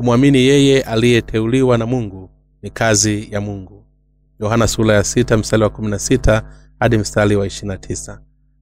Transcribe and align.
kumwamini 0.00 0.38
yeye 0.38 0.82
aliyeteuliwa 0.82 1.78
na 1.78 1.86
mungu 1.86 2.30
ni 2.62 2.70
kazi 2.70 3.28
ya 3.30 3.40
mungu. 3.40 3.84
Yohana 4.40 4.66
sula 4.68 4.92
ya 4.94 5.04
sita 5.04 5.36
mstari 5.36 5.62
wa 5.62 5.98
sita 5.98 6.42
hadi 6.78 6.98
mstari 6.98 7.36
wa 7.36 7.46
ishirina 7.46 7.78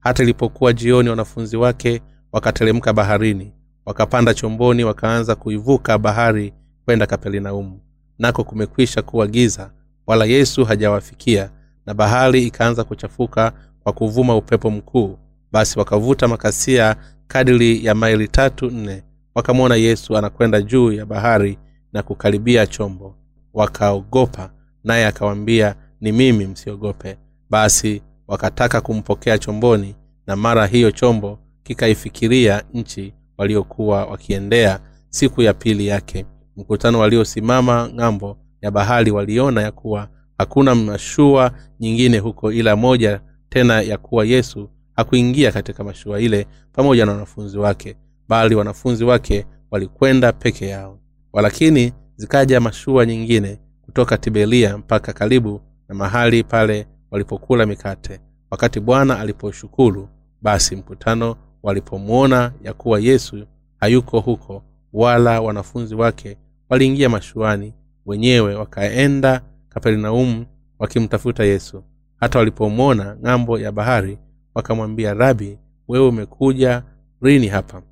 hata 0.01 0.23
ilipokuwa 0.23 0.73
jioni 0.73 1.09
wanafunzi 1.09 1.56
wake 1.56 2.02
wakateremka 2.32 2.93
baharini 2.93 3.52
wakapanda 3.87 4.34
chomboni 4.34 4.84
wakaanza 4.84 5.34
kuivuka 5.34 5.98
bahari 5.98 6.52
kwenda 6.84 7.06
kapernaumu. 7.06 7.80
Nako 8.18 8.45
kumekwisha 8.45 9.02
kuwa 9.02 9.27
giza 9.27 9.70
wala 10.07 10.24
yesu 10.24 10.65
hajawafikia 10.65 11.51
na 11.87 11.95
bahari 11.95 12.46
ikaanza 12.46 12.84
kuchafuka 12.84 13.52
kwa 13.82 13.93
kuvuma 13.93 14.37
upepo 14.37 14.70
mkuu. 14.70 15.18
Basi 15.52 15.79
wakavuta 15.79 16.29
makasia 16.29 16.96
kadiri 17.29 17.84
ya 17.84 17.95
maili 17.95 18.29
tatu 18.29 18.70
nne 18.70 19.02
wakamwona 19.38 19.74
yesu 19.77 20.16
anakwenda 20.16 20.62
juu 20.62 20.92
ya 20.92 21.06
bahari 21.06 21.59
na 21.92 22.02
kukaribia 22.02 22.66
chombo. 22.66 23.15
Wakaogopa 23.55 24.51
naye 24.84 25.06
akawaambia 25.06 25.74
ni 26.01 26.12
mimi 26.12 26.46
msiogope. 26.46 27.19
Basi 27.51 28.02
wakataka 28.29 28.80
kumpokea 28.80 29.38
chomboni 29.38 29.95
na 30.27 30.37
mara 30.37 30.66
hiyo 30.66 30.91
chombo 30.91 31.38
kikaifikiria 31.62 32.62
nchi 32.74 33.15
waliokuwa 33.38 34.05
wakiendea 34.05 34.80
siku 35.09 35.43
ya 35.43 35.55
pili 35.55 35.87
yake. 35.87 36.27
Mkutano 36.57 36.98
waliosimama 36.98 37.91
ng'ambo 37.95 38.37
ya 38.63 38.70
bahari 38.70 39.10
waliona 39.10 39.63
ya 39.63 39.73
kuwa 39.73 40.09
hakuna 40.38 40.74
mashua 40.74 41.52
nyingine 41.80 42.18
huko 42.18 42.52
ila 42.52 42.76
moja 42.76 43.20
tena 43.48 43.80
ya 43.80 43.98
kuwa 43.98 44.24
yesu 44.24 44.70
hakuingia 44.96 45.52
katika 45.52 45.85
mashua 45.85 46.20
ile 46.20 46.46
pamoja 46.73 47.07
na 47.07 47.13
wanafunzi 47.13 47.59
wake 47.59 47.96
bali 48.29 48.54
wanafunzi 48.54 49.04
wake 49.04 49.46
walikwenda 49.71 50.32
peke 50.32 50.68
yao. 50.68 50.98
Walakini 51.32 51.93
zikaja 52.16 52.60
mashua 52.60 53.07
nyingine 53.07 53.59
kutoka 53.82 54.18
tiberia 54.18 54.79
mpaka 54.79 55.12
karibu 55.12 55.60
na 55.88 55.95
mahali 55.95 56.45
pale 56.45 56.87
walipokula 57.10 57.66
mikate. 57.66 58.20
Wakati 58.51 58.80
bwana 58.80 59.20
aliposhukuru 59.20 60.09
basi 60.43 60.76
mkutano 60.76 61.37
walipomwona 61.62 62.52
ya 62.62 62.74
kuwa 62.74 63.01
yesu 63.01 63.46
hayuko 63.80 64.20
huko 64.20 64.62
wala 64.92 65.41
wanafunzi 65.41 65.94
wake 65.94 66.37
waliingia 66.69 67.09
mashuani 67.09 67.75
wenyewe 68.06 68.54
wakaenda 68.54 69.41
kapernaumu 69.69 70.47
wakimtafuta 70.78 71.44
yesu. 71.44 71.82
Hata 72.20 72.38
walipomwona 72.38 73.16
ng'ambo 73.25 73.59
ya 73.59 73.72
bahari 73.72 74.19
wakamwambia 74.54 75.15
rabi 75.15 75.59
wewe 75.88 76.09
umekuja 76.09 76.82
rini 77.22 77.48
hapa 77.48 77.82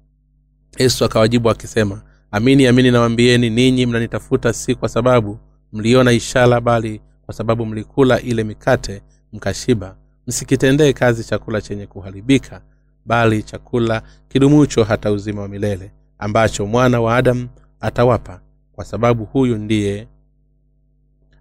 yesu 0.79 1.05
akawajibu 1.05 1.51
akisema 1.51 2.03
amini 2.31 2.67
amini 2.67 2.91
nawambieni 2.91 3.51
ninyi 3.51 3.87
mnanitafuta 3.87 4.53
si 4.53 4.75
kwa 4.75 4.89
sababu 4.89 5.39
mliona 5.73 6.13
ishara 6.13 6.61
bali 6.61 7.01
kwa 7.27 7.35
sababu 7.35 7.67
mlikula 7.67 8.21
ile 8.21 8.45
mikate 8.45 9.03
mkashiba. 9.33 9.97
Msikitendee 10.27 10.93
kazi 10.93 11.25
chakula 11.25 11.61
chenye 11.61 11.87
kuharibika 11.87 12.63
bali 13.07 13.43
chakula 13.43 14.03
kidumucho 14.29 14.85
hata 14.85 15.13
uzima 15.13 15.43
wa 15.43 15.49
milele 15.49 15.93
ambacho 16.19 16.67
mwana 16.67 17.01
wa 17.01 17.17
adamu 17.17 17.49
atawapa. 17.81 18.41
Kwa 18.73 18.85
sababu 18.85 19.25
huyu 19.25 19.59
ndiye 19.59 20.09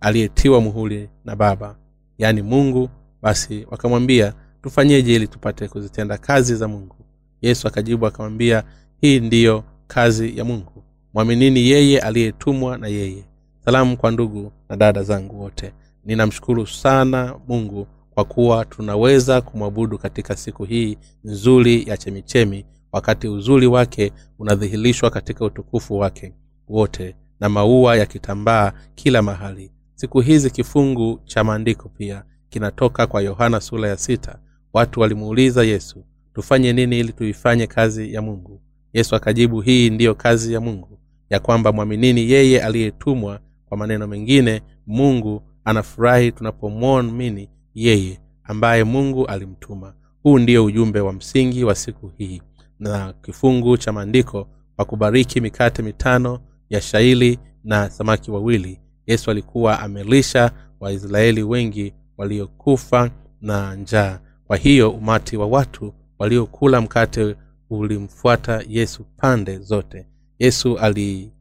aliyetiwa 0.02 0.62
muhuli 0.62 1.10
na 1.26 1.36
baba. 1.36 1.76
Yaani 2.18 2.42
mungu 2.42 2.90
basi 3.22 3.68
wakamwambia 3.72 4.34
tufanyeje 4.62 5.16
ili 5.16 5.28
tupate 5.28 5.68
kuzitenda 5.68 6.18
kazi 6.18 6.56
za 6.56 6.68
mungu? 6.68 6.96
Yesu 7.42 7.68
akajibu 7.68 8.06
akamwambia 8.08 8.64
hii 9.06 9.20
ndiyo 9.20 9.64
kazi 9.88 10.38
ya 10.38 10.46
mungu. 10.46 10.84
Mwaminini 11.14 11.60
yeye 11.70 12.00
aliyetumwa 12.00 12.78
na 12.78 12.88
yeye. 12.88 13.24
Salamu 13.66 13.98
kwa 13.98 14.12
ndugu 14.12 14.52
na 14.70 14.76
dada 14.78 15.04
zangu 15.04 15.42
wote. 15.42 15.74
Ninamshukuru 16.06 16.68
sana 16.68 17.36
mungu 17.48 17.88
kwa 18.14 18.26
kuwa 18.26 18.66
tunaweza 18.66 19.42
kumwabudu 19.42 19.98
katika 19.98 20.36
siku 20.36 20.64
hii 20.64 20.98
nzuri 21.24 21.90
ya 21.90 21.98
chemichemi 21.98 22.66
wakati 22.92 23.28
uzuri 23.28 23.68
wake 23.68 24.12
unadhihirishwa 24.40 25.10
katika 25.10 25.46
utukufu 25.46 25.98
wake 25.98 26.34
wote 26.68 27.16
na 27.40 27.50
maua 27.50 27.96
ya 27.96 28.06
kitambaa 28.06 28.74
kila 28.96 29.22
mahali. 29.22 29.72
Siku 29.96 30.20
hizi 30.20 30.50
kifungu 30.52 31.20
cha 31.26 31.44
maandiko 31.44 31.90
pia 31.90 32.24
kinatoka 32.50 33.08
kwa 33.08 33.22
yohana 33.22 33.62
sura 33.62 33.90
ya 33.90 33.98
sita. 33.98 34.40
Watu 34.74 35.00
walimuuliza 35.00 35.64
yesu 35.64 36.06
tufanye 36.34 36.74
nini 36.74 37.00
ili 37.00 37.14
tuifanye 37.14 37.68
kazi 37.68 38.14
ya 38.14 38.22
mungu 38.22 38.62
yesu 38.96 39.16
akajibu 39.16 39.62
hii 39.62 39.90
ndiyo 39.90 40.16
kazi 40.16 40.54
ya 40.54 40.62
mungu 40.62 41.00
ya 41.30 41.40
kwamba 41.40 41.72
mwaminini 41.72 42.32
yeye 42.32 42.64
aliyetumwa 42.64 43.40
kwa 43.66 43.78
maneno 43.78 44.08
mengine 44.08 44.62
mungu 44.88 45.42
anafurahi 45.66 46.32
tunapomwamini 46.32 47.50
yeye 47.74 48.20
ambaye 48.44 48.84
mungu 48.84 49.26
alimtuma. 49.26 49.94
Huu 50.24 50.40
ndio 50.40 50.66
ujumbe 50.66 51.00
wa 51.00 51.14
msingi 51.14 51.64
wa 51.64 51.76
siku 51.76 52.12
hii. 52.18 52.42
Na 52.80 53.14
kifungu 53.14 53.78
cha 53.78 53.92
maandiko 53.92 54.48
kwa 54.76 54.86
kubariki 54.86 55.42
mikate 55.42 55.82
mitano 55.82 56.40
ya 56.70 56.82
shaili 56.82 57.40
na 57.64 57.90
samaki 57.90 58.32
wawili 58.32 58.80
yesu 59.08 59.32
alikuwa 59.32 59.80
amelisha 59.80 60.52
waisraeli 60.80 61.44
wengi 61.44 61.94
waliokufa 62.18 63.12
na 63.42 63.76
njaa. 63.76 64.20
Kwa 64.48 64.58
hiyo 64.58 64.92
umati 64.92 65.38
wa 65.38 65.48
watu 65.48 65.94
waliokula 66.20 66.82
mkate 66.82 67.36
ulimfuata 67.70 68.64
yesu 68.68 69.06
pande 69.18 69.58
zote. 69.60 70.08
Yesu 70.40 70.78
alijua 70.80 71.32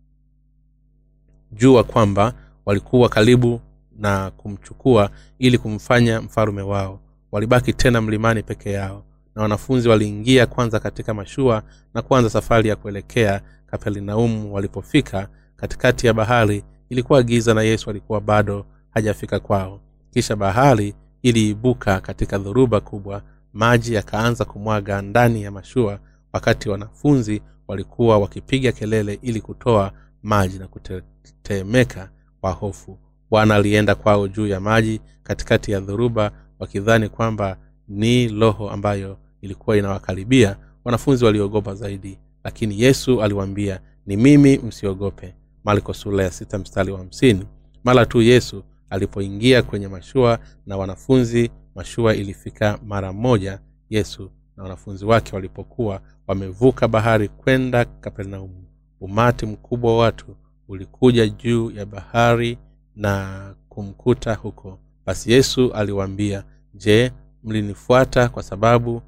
kwamba 1.87 2.35
walikuwa 2.67 3.09
karibu 3.09 3.61
na 3.99 4.31
kumchukua 4.31 5.11
ili 5.39 5.59
kumfanya 5.59 6.21
mfalume 6.21 6.63
wao. 6.63 7.01
Walibaki 7.33 7.73
tena 7.73 8.01
mlimani 8.01 8.43
peke 8.43 8.73
yao. 8.73 9.05
Na 9.35 9.43
wanafunzi 9.43 9.89
waliingia 9.89 10.47
kwanza 10.47 10.81
katika 10.81 11.15
mashua 11.15 11.63
na 11.95 12.03
kuanza 12.03 12.31
safari 12.31 12.69
ya 12.69 12.77
kuelekea 12.77 13.41
kapernaumu. 13.67 14.55
Walipofika 14.55 15.29
katikati 15.57 16.07
ya 16.07 16.13
bahari 16.15 16.65
ilikuwa 16.89 17.23
giza 17.23 17.55
na 17.55 17.63
yesu 17.63 17.91
alikuwa 17.91 18.21
bado 18.21 18.67
hajafika 18.91 19.41
kwao. 19.41 19.81
Kisha 20.11 20.37
bahari 20.37 20.95
iliibuka 21.23 22.01
katika 22.01 22.39
dhoruba 22.39 22.81
kubwa. 22.81 23.23
Maji 23.53 23.95
yakaanza 23.95 24.45
kumwaga 24.45 25.03
ndani 25.03 25.43
ya 25.43 25.51
mashua 25.51 25.99
wakati 26.35 26.69
wanafunzi 26.69 27.43
walikuwa 27.69 28.19
wakipiga 28.19 28.73
kelele 28.73 29.19
ili 29.23 29.41
kutoa 29.41 29.93
maji 30.23 30.59
na 30.59 30.69
kutetemeka 30.69 32.11
kwa 32.41 32.51
hofu. 32.51 32.99
Bwana 33.31 33.55
alienda 33.55 33.95
kwao 33.95 34.29
juu 34.29 34.47
ya 34.47 34.61
maji 34.61 35.01
katikati 35.23 35.73
ya 35.73 35.81
dhoruba 35.81 36.33
wakidhani 36.59 37.09
kwamba 37.09 37.57
ni 37.89 38.29
roho 38.29 38.71
ambayo 38.71 39.19
ilikuwa 39.41 39.77
inawakaribia 39.77 40.57
wanafunzi 40.85 41.25
waliogopa 41.25 41.75
zaidi. 41.75 42.19
Lakini 42.45 42.81
yesu 42.83 43.23
aliwaambia 43.23 43.81
ni 44.07 44.17
mimi 44.17 44.59
msiogope. 44.59 45.35
Marko 45.65 45.95
sura 45.95 46.25
ya 46.25 46.31
sita 46.31 46.59
mstari 46.59 46.93
wa 46.93 46.99
hamsini. 46.99 47.47
Mara 47.85 48.07
tu 48.07 48.23
yesu 48.23 48.65
alipoingia 48.91 49.63
kwenye 49.63 49.89
mashua 49.89 50.39
na 50.67 50.77
wanafunzi 50.77 51.51
mashua 51.75 52.15
ilifika 52.15 52.79
mara 52.87 53.13
moja 53.13 53.61
yesu 53.91 54.31
na 54.57 54.63
wanafunzi 54.63 55.05
wake 55.05 55.35
walipokuwa 55.37 56.01
wamevuka 56.27 56.89
bahari 56.89 57.29
kwenda 57.29 57.85
kapernaumu 57.85 58.65
umati 59.01 59.47
mkubwa 59.47 59.93
wa 59.97 59.99
watu 59.99 60.37
ulikuja 60.69 61.29
juu 61.29 61.71
ya 61.71 61.87
bahari 61.87 62.59
na 62.97 63.55
kumkuta 63.69 64.35
huko. 64.35 64.79
Basi 65.07 65.33
yesu 65.33 65.73
aliwaambia 65.73 66.45
je 66.75 67.13
mlinifuata 67.45 68.29
kwa 68.29 68.43
sababu 68.43 69.03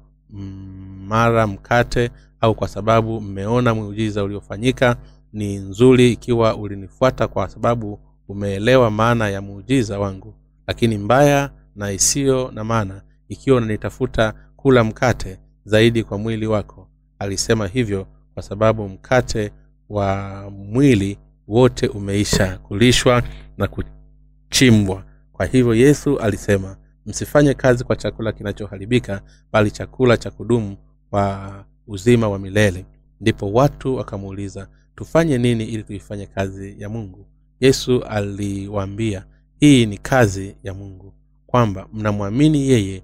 mara 1.07 1.47
mkate 1.47 2.11
au 2.41 2.55
kwa 2.55 2.67
sababu 2.67 3.21
mmeona 3.21 3.73
muujiza 3.75 4.23
uliofanyika? 4.23 4.95
Ni 5.33 5.55
nzuri 5.57 6.11
ikiwa 6.11 6.55
ulinifuata 6.55 7.27
kwa 7.27 7.49
sababu 7.49 7.99
umeelewa 8.27 8.91
maana 8.91 9.29
ya 9.29 9.41
muujiza 9.41 9.99
wangu. 9.99 10.33
Lakini 10.67 10.97
mbaya 10.97 11.51
na 11.75 11.91
isiyo 11.91 12.51
na 12.53 12.63
maana 12.63 13.01
ikiwa 13.29 13.57
unanitafuta 13.57 14.33
kula 14.57 14.83
mkate 14.83 15.39
zaidi 15.65 16.03
kwa 16.03 16.17
mwili 16.17 16.47
wako. 16.47 16.87
Alisema 17.19 17.67
hivyo 17.67 18.07
kwa 18.33 18.43
sababu 18.43 18.89
mkate 18.89 19.51
wa 19.89 20.49
mwili 20.51 21.17
wote 21.47 21.87
umeisha 21.87 22.57
kulishwa 22.57 23.23
na 23.57 23.67
kuchimbwa. 23.67 25.03
Kwa 25.33 25.45
hivyo 25.45 25.75
yesu 25.75 26.19
alisema 26.19 26.77
msifanye 27.05 27.53
kazi 27.53 27.83
kwa 27.83 27.95
chakula 27.95 28.31
kinachoharibika 28.31 29.21
bali 29.51 29.71
chakula 29.71 30.17
cha 30.17 30.31
kudumu 30.31 30.77
kwa 31.09 31.65
uzima 31.87 32.29
wa 32.29 32.39
milele. 32.39 32.85
Ndipo 33.21 33.51
watu 33.53 33.95
wakamuuliza 33.95 34.67
tufanye 34.95 35.37
nini 35.37 35.63
ili 35.63 35.83
tuifanye 35.83 36.25
kazi 36.25 36.75
ya 36.81 36.89
mungu? 36.89 37.25
Yesu 37.59 38.03
aliwaambia 38.03 39.25
hii 39.59 39.85
ni 39.85 39.97
kazi 39.97 40.55
ya 40.63 40.73
mungu 40.73 41.13
kwamba 41.47 41.87
mnamwamini 41.93 42.69
yeye 42.69 43.03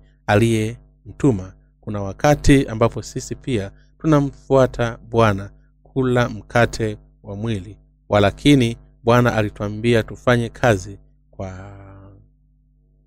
aliyemtuma 1.13 1.53
kuna 1.81 2.01
wakati 2.01 2.67
ambapo 2.67 3.01
sisi 3.01 3.35
pia 3.35 3.71
tunamfuata 3.99 4.97
bwana 5.09 5.49
kula 5.83 6.29
mkate 6.29 6.97
wa 7.23 7.35
mwili. 7.35 7.77
Walakini 8.09 8.77
bwana 9.03 9.35
alituambia 9.35 10.03
tufanye 10.03 10.49
kazi 10.49 10.99
kwa 11.31 11.71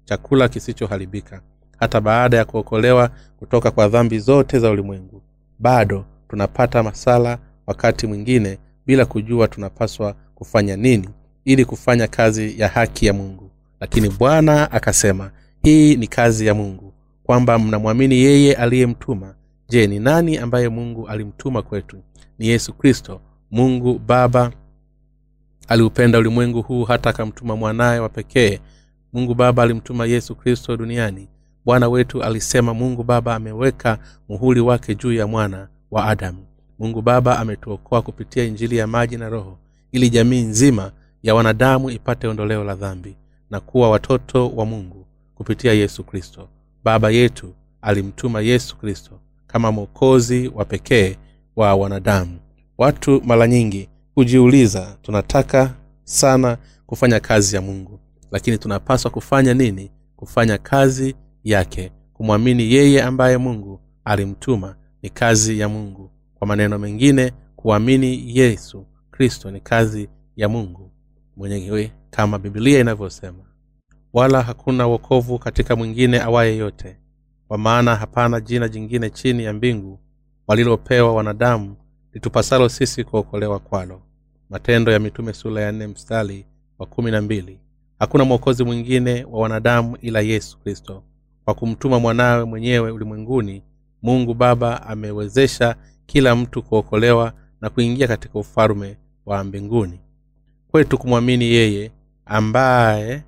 chakula 0.05 0.49
kisichoharibika. 0.49 1.41
Hata 1.79 2.01
baada 2.01 2.37
ya 2.37 2.45
kuokolewa 2.45 3.11
kutoka 3.39 3.71
kwa 3.71 3.89
dhambi 3.89 4.19
zote 4.19 4.59
za 4.59 4.71
ulimwengu 4.71 5.23
bado 5.59 6.05
tunapata 6.29 6.83
masala 6.83 7.39
wakati 7.67 8.07
mwingine 8.07 8.59
bila 8.87 9.05
kujua 9.07 9.49
tunapaswa 9.49 10.15
kufanya 10.35 10.77
nini 10.77 11.09
ili 11.45 11.65
kufanya 11.65 12.07
kazi 12.09 12.61
ya 12.61 12.69
haki 12.69 13.07
ya 13.07 13.13
mungu. 13.13 13.51
Lakini 13.81 14.09
bwana 14.09 14.73
akasema 14.73 15.31
hii 15.63 15.97
ni 15.97 16.07
kazi 16.07 16.47
ya 16.47 16.55
mungu 16.55 16.93
kwamba 17.27 17.59
mnamwamini 17.59 18.15
yeye 18.15 18.55
aliyemtuma. 18.55 19.35
Je 19.69 19.87
ni 19.87 19.99
nani 19.99 20.39
ambaye 20.39 20.69
mungu 20.69 21.09
alimtuma 21.09 21.63
kwetu? 21.63 21.97
Ni 22.39 22.47
yesu 22.49 22.73
kristo 22.73 23.21
mungu 23.51 23.99
baba 23.99 24.53
aliupenda 25.69 26.19
ulimwengu 26.19 26.63
huu 26.63 26.85
hata 26.85 27.11
akamtuma 27.11 27.57
mwanaye 27.57 28.01
wa 28.01 28.09
pekee. 28.09 28.61
Mungu 29.13 29.35
baba 29.35 29.63
alimtuma 29.63 30.07
yesu 30.07 30.35
kristo 30.35 30.77
duniani. 30.77 31.29
Bwana 31.65 31.89
wetu 31.89 32.23
alisema 32.23 32.75
mungu 32.75 33.03
baba 33.03 33.35
ameweka 33.35 33.99
muhuli 34.29 34.61
wake 34.61 34.95
juu 34.95 35.13
ya 35.13 35.27
mwana 35.27 35.69
wa 35.91 36.05
adamu. 36.05 36.47
Mungu 36.79 37.03
baba 37.03 37.39
ametuokoa 37.39 38.03
kupitia 38.03 38.45
injili 38.45 38.77
ya 38.77 38.87
maji 38.87 39.17
na 39.17 39.29
roho 39.29 39.59
ili 39.93 40.11
jamii 40.11 40.43
nzima 40.43 40.93
ya 41.23 41.35
wanadamu 41.35 41.91
ipate 41.91 42.29
ondoleo 42.29 42.65
la 42.65 42.75
dhambi 42.75 43.17
na 43.51 43.61
kuwa 43.61 43.91
watoto 43.91 44.49
wa 44.49 44.67
mungu 44.67 45.07
kupitia 45.35 45.73
yesu 45.73 46.05
kristo 46.05 46.49
baba 46.87 47.11
yetu 47.11 47.55
alimtuma 47.83 48.41
yesu 48.41 48.77
kristo 48.77 49.21
kama 49.47 49.73
mwokozi 49.73 50.49
wa 50.55 50.65
pekee 50.65 51.17
wa 51.57 51.75
wanadamu. 51.75 52.39
Watu 52.79 53.23
mara 53.25 53.47
nyingi 53.47 53.89
hujiuliza 54.15 54.97
tunataka 55.03 55.75
sana 56.05 56.59
kufanya 56.87 57.21
kazi 57.21 57.57
ya 57.57 57.63
mungu 57.63 58.01
lakini 58.31 58.59
tunapaswa 58.59 59.11
kufanya 59.11 59.55
nini? 59.55 59.91
Kufanya 60.17 60.59
kazi 60.59 61.15
yake 61.45 61.93
kumwamini 62.13 62.73
yeye 62.73 63.03
ambaye 63.03 63.37
mungu 63.37 63.81
alimtuma 64.05 64.77
ni 65.03 65.11
kazi 65.11 65.59
ya 65.61 65.69
mungu. 65.69 66.11
Kwa 66.35 66.47
maneno 66.47 66.79
mengine 66.79 67.33
kuamini 67.57 68.39
yesu 68.39 68.87
kristo 69.11 69.51
ni 69.51 69.61
kazi 69.61 70.09
ya 70.37 70.49
mungu. 70.49 70.91
Mwenyewe 71.37 71.93
kama 72.11 72.39
bibilia 72.39 72.81
inavyosema 72.81 73.46
wala 74.17 74.43
hakuna 74.43 74.87
wokovu 74.87 75.39
katika 75.39 75.77
mwingine 75.77 76.21
awaye 76.21 76.57
yote. 76.57 76.97
Kwa 77.49 77.59
maana 77.59 77.97
hapana 77.97 78.41
jina 78.41 78.69
jingine 78.69 79.11
chini 79.11 79.45
ya 79.45 79.53
mbingu 79.53 79.99
walilopewa 80.47 81.15
wanadamu 81.15 81.77
litupasalo 82.13 82.69
sisi 82.69 83.05
kuokolewa 83.05 83.59
kwalo. 83.59 84.03
Matendo 84.51 84.93
ya 84.93 84.99
mitume 84.99 85.33
sula 85.33 85.61
ya 85.61 85.73
nne 85.73 85.87
mstari 85.87 86.47
wa 86.79 86.87
kumi 86.87 87.11
na 87.11 87.23
mbili. 87.23 87.61
Hakuna 87.99 88.25
mwokozi 88.25 88.65
mwingine 88.65 89.25
wa 89.25 89.41
wanadamu 89.41 89.97
ila 90.01 90.21
yesu 90.21 90.59
kristo. 90.59 91.03
Kwa 91.45 91.55
kumtuma 91.55 92.01
mwanawe 92.01 92.45
mwenyewe 92.45 92.91
ulimwenguni 92.91 93.63
mungu 94.03 94.35
baba 94.35 94.83
amewezesha 94.83 95.77
kila 96.07 96.37
mtu 96.37 96.63
kuokolewa 96.63 97.33
na 97.61 97.71
kuingia 97.71 98.09
katika 98.09 98.39
ufalume 98.39 98.97
wa 99.27 99.45
mbinguni. 99.45 100.01
Kwetu 100.71 100.99
kumwamini 100.99 101.45
yeye 101.45 101.93
ambaye 102.27 103.23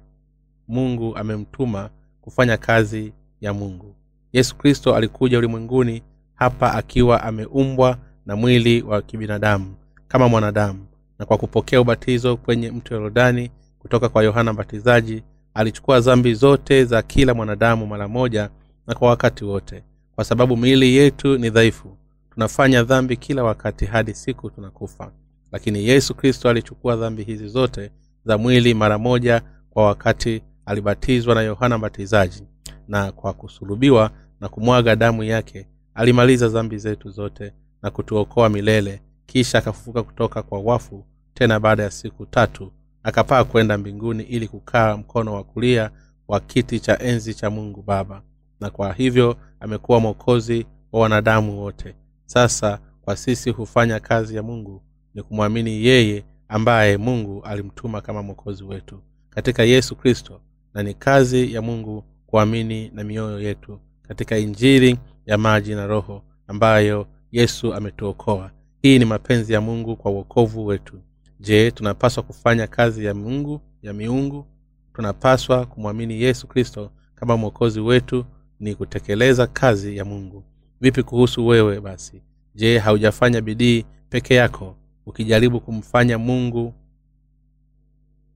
mungu 0.68 1.16
amemtuma 1.16 1.90
kufanya 2.20 2.56
kazi 2.56 3.12
ya 3.40 3.52
mungu. 3.54 3.94
Yesu 4.32 4.56
kristo 4.56 4.94
alikuja 4.94 5.38
ulimwenguni 5.38 6.02
hapa 6.34 6.74
akiwa 6.74 7.22
ameumbwa 7.22 7.98
na 8.26 8.36
mwili 8.36 8.82
wa 8.82 9.02
kibinadamu 9.02 9.74
kama 10.08 10.28
mwanadamu 10.28 10.86
na 11.18 11.26
kwa 11.26 11.38
kupokea 11.38 11.80
ubatizo 11.80 12.36
kwenye 12.36 12.70
mto 12.70 12.94
yorodani 12.94 13.50
kutoka 13.78 14.08
kwa 14.08 14.22
yohana 14.22 14.52
mbatizaji 14.52 15.22
alichukua 15.54 16.00
dhambi 16.00 16.34
zote 16.34 16.84
za 16.84 17.02
kila 17.02 17.34
mwanadamu 17.34 17.86
mara 17.86 18.08
moja 18.08 18.50
na 18.86 18.94
kwa 18.94 19.08
wakati 19.08 19.44
wote. 19.44 19.82
Kwa 20.14 20.24
sababu 20.24 20.56
miili 20.56 20.96
yetu 20.96 21.38
ni 21.38 21.50
dhaifu 21.50 21.96
tunafanya 22.30 22.82
dhambi 22.82 23.16
kila 23.16 23.44
wakati 23.44 23.86
hadi 23.86 24.14
siku 24.14 24.50
tunakufa. 24.50 25.12
Lakini 25.52 25.88
yesu 25.88 26.14
kristo 26.14 26.48
alichukua 26.48 26.96
dhambi 26.96 27.22
hizi 27.22 27.48
zote 27.48 27.90
za 28.24 28.38
mwili 28.38 28.74
mara 28.74 28.98
moja 28.98 29.42
kwa 29.70 29.86
wakati 29.86 30.42
alibatizwa 30.68 31.34
na 31.34 31.42
yohana 31.42 31.78
mbatizaji 31.78 32.42
na 32.88 33.12
kwa 33.12 33.32
kusulubiwa 33.32 34.10
na 34.40 34.48
kumwaga 34.48 34.96
damu 34.96 35.24
yake 35.24 35.68
alimaliza 35.94 36.48
dhambi 36.48 36.78
zetu 36.78 37.10
zote 37.10 37.52
na 37.82 37.90
kutuokoa 37.90 38.48
milele. 38.48 39.02
Kisha 39.26 39.58
akafufuka 39.58 40.02
kutoka 40.02 40.42
kwa 40.42 40.60
wafu 40.60 41.04
tena 41.34 41.60
baada 41.60 41.82
ya 41.82 41.90
siku 41.90 42.26
tatu 42.26 42.72
akapaa 43.02 43.44
kwenda 43.44 43.78
mbinguni 43.78 44.22
ili 44.22 44.48
kukaa 44.48 44.96
mkono 44.96 45.34
wa 45.34 45.44
kulia 45.44 45.90
wa 46.28 46.40
kiti 46.40 46.80
cha 46.80 46.98
enzi 46.98 47.34
cha 47.34 47.50
mungu 47.50 47.82
baba. 47.82 48.22
Na 48.60 48.70
kwa 48.70 48.92
hivyo 48.92 49.36
amekuwa 49.60 50.00
mwokozi 50.00 50.66
wa 50.92 51.00
wanadamu 51.00 51.60
wote. 51.62 51.94
Sasa 52.26 52.78
kwa 53.02 53.16
sisi 53.16 53.50
hufanya 53.50 54.00
kazi 54.00 54.36
ya 54.36 54.42
mungu 54.42 54.82
ni 55.14 55.22
kumwamini 55.22 55.84
yeye 55.86 56.24
ambaye 56.48 56.96
mungu 56.96 57.42
alimtuma 57.44 58.00
kama 58.00 58.22
mwokozi 58.22 58.64
wetu. 58.64 59.00
Katika 59.30 59.62
yesu 59.62 59.96
kristo 59.96 60.40
na 60.74 60.82
ni 60.82 60.94
kazi 60.94 61.52
ya 61.54 61.62
mungu 61.62 62.04
kuamini 62.26 62.90
na 62.94 63.04
mioyo 63.04 63.40
yetu 63.40 63.80
katika 64.02 64.38
injili 64.38 64.98
ya 65.26 65.38
maji 65.38 65.74
na 65.74 65.86
roho 65.86 66.22
ambayo 66.46 67.06
yesu 67.32 67.74
ametuokoa. 67.74 68.50
Hii 68.82 68.98
ni 68.98 69.04
mapenzi 69.04 69.52
ya 69.52 69.60
mungu 69.60 69.96
kwa 69.96 70.10
uokovu 70.10 70.66
wetu. 70.66 71.00
Je 71.40 71.70
tunapaswa 71.70 72.22
kufanya 72.22 72.66
kazi 72.66 73.04
ya 73.04 73.14
mungu 73.14 73.60
ya 73.82 73.92
miungu? 73.92 74.46
Tunapaswa 74.94 75.66
kumwamini 75.66 76.22
yesu 76.22 76.46
kristo 76.46 76.90
kama 77.14 77.36
mwokozi 77.36 77.80
wetu 77.80 78.24
ni 78.60 78.74
kutekeleza 78.74 79.46
kazi 79.46 79.96
ya 79.96 80.04
mungu. 80.04 80.44
Vipi 80.80 81.02
kuhusu 81.02 81.46
wewe 81.46 81.80
basi? 81.80 82.22
Je 82.54 82.78
haujafanya 82.78 83.40
bidii 83.40 83.84
peke 84.10 84.34
yako 84.34 84.76
ukijaribu 85.06 85.60
kumfanya 85.60 86.18
mungu 86.18 86.74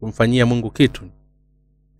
kumfanyia 0.00 0.46
mungu 0.46 0.70
kitu 0.70 1.02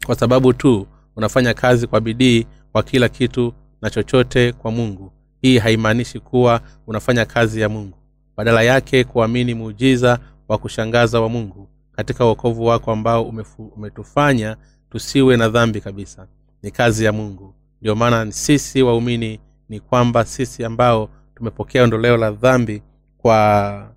kwa 0.06 0.14
sababu 0.14 0.52
tu 0.52 0.87
unafanya 1.16 1.54
kazi 1.54 1.87
kwa 1.87 2.00
bidii 2.00 2.47
kwa 2.73 2.82
kila 2.82 3.09
kitu 3.09 3.52
na 3.82 3.90
chochote 3.90 4.52
kwa 4.52 4.71
mungu. 4.71 5.12
Hii 5.42 5.59
haimaanishi 5.59 6.21
kuwa 6.21 6.61
unafanya 6.87 7.25
kazi 7.25 7.61
ya 7.61 7.68
mungu. 7.68 7.99
Badala 8.37 8.62
yake 8.62 9.04
kuamini 9.04 9.54
muujiza 9.54 10.18
wa 10.49 10.59
kushangaza 10.59 11.21
wa 11.21 11.28
mungu 11.28 11.68
katika 11.92 12.26
uokovu 12.26 12.64
wako 12.66 12.92
ambao 12.92 13.23
umefu, 13.25 13.66
umetufanya 13.76 14.56
tusiwe 14.90 15.37
na 15.37 15.49
dhambi 15.49 15.80
kabisa. 15.80 16.26
Ni 16.62 16.71
kazi 16.71 17.04
ya 17.04 17.12
mungu. 17.12 17.54
Ndio 17.80 17.94
maana 17.94 18.32
sisi 18.32 18.82
waumini 18.82 19.40
ni 19.68 19.80
kwamba 19.80 20.25
sisi 20.25 20.64
ambao 20.64 21.09
tumepokea 21.35 21.82
ondoleo 21.85 22.16
la 22.16 22.30
dhambi 22.30 22.82
kwa 23.18 23.92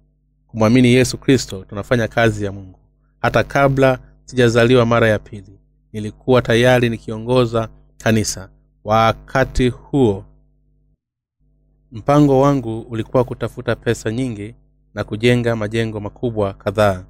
kumwamini 0.47 0.93
yesu 0.93 1.17
kristo 1.17 1.65
tunafanya 1.69 2.07
kazi 2.07 2.45
ya 2.45 2.51
mungu. 2.51 2.79
Hata 3.21 3.43
kabla 3.43 3.99
sijazaliwa 4.25 4.85
mara 4.85 5.07
ya 5.09 5.19
pili 5.19 5.59
nilikuwa 5.95 6.41
tayari 6.41 6.89
nikiongoza 6.89 7.69
kanisa. 7.97 8.49
Wakati 8.83 9.69
huo 9.69 10.25
mpango 11.91 12.41
wangu 12.41 12.79
ulikuwa 12.79 13.23
kutafuta 13.23 13.75
pesa 13.75 14.11
nyingi 14.11 14.55
na 14.93 15.03
kujenga 15.03 15.55
majengo 15.55 15.99
makubwa 15.99 16.53
kadhaa. 16.53 17.05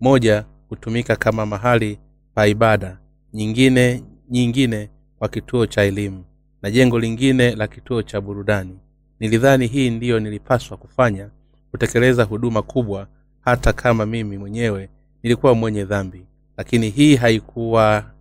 Moja 0.00 0.44
hutumika 0.68 1.16
kama 1.16 1.46
mahali 1.46 1.98
pa 2.34 2.46
ibada 2.46 2.98
nyingine 3.32 4.02
nyingine 4.30 4.90
kwa 5.18 5.28
kituo 5.28 5.66
cha 5.66 5.82
elimu 5.82 6.24
na 6.62 6.70
jengo 6.70 6.98
lingine 6.98 7.54
la 7.56 7.66
kituo 7.68 8.02
cha 8.02 8.20
burudani. 8.20 8.78
Nilidhani 9.20 9.66
hii 9.66 9.90
ndiyo 9.90 10.20
nilipaswa 10.20 10.76
kufanya 10.76 11.30
kutekeleza 11.70 12.24
huduma 12.24 12.62
kubwa 12.62 13.08
hata 13.40 13.72
kama 13.72 14.06
mimi 14.06 14.38
mwenyewe 14.38 14.88
nilikuwa 15.22 15.54
mwenye 15.54 15.84
dhambi. 15.84 16.26
Lakini 16.56 16.90
hii 16.90 17.16
haikuwa 17.16 18.13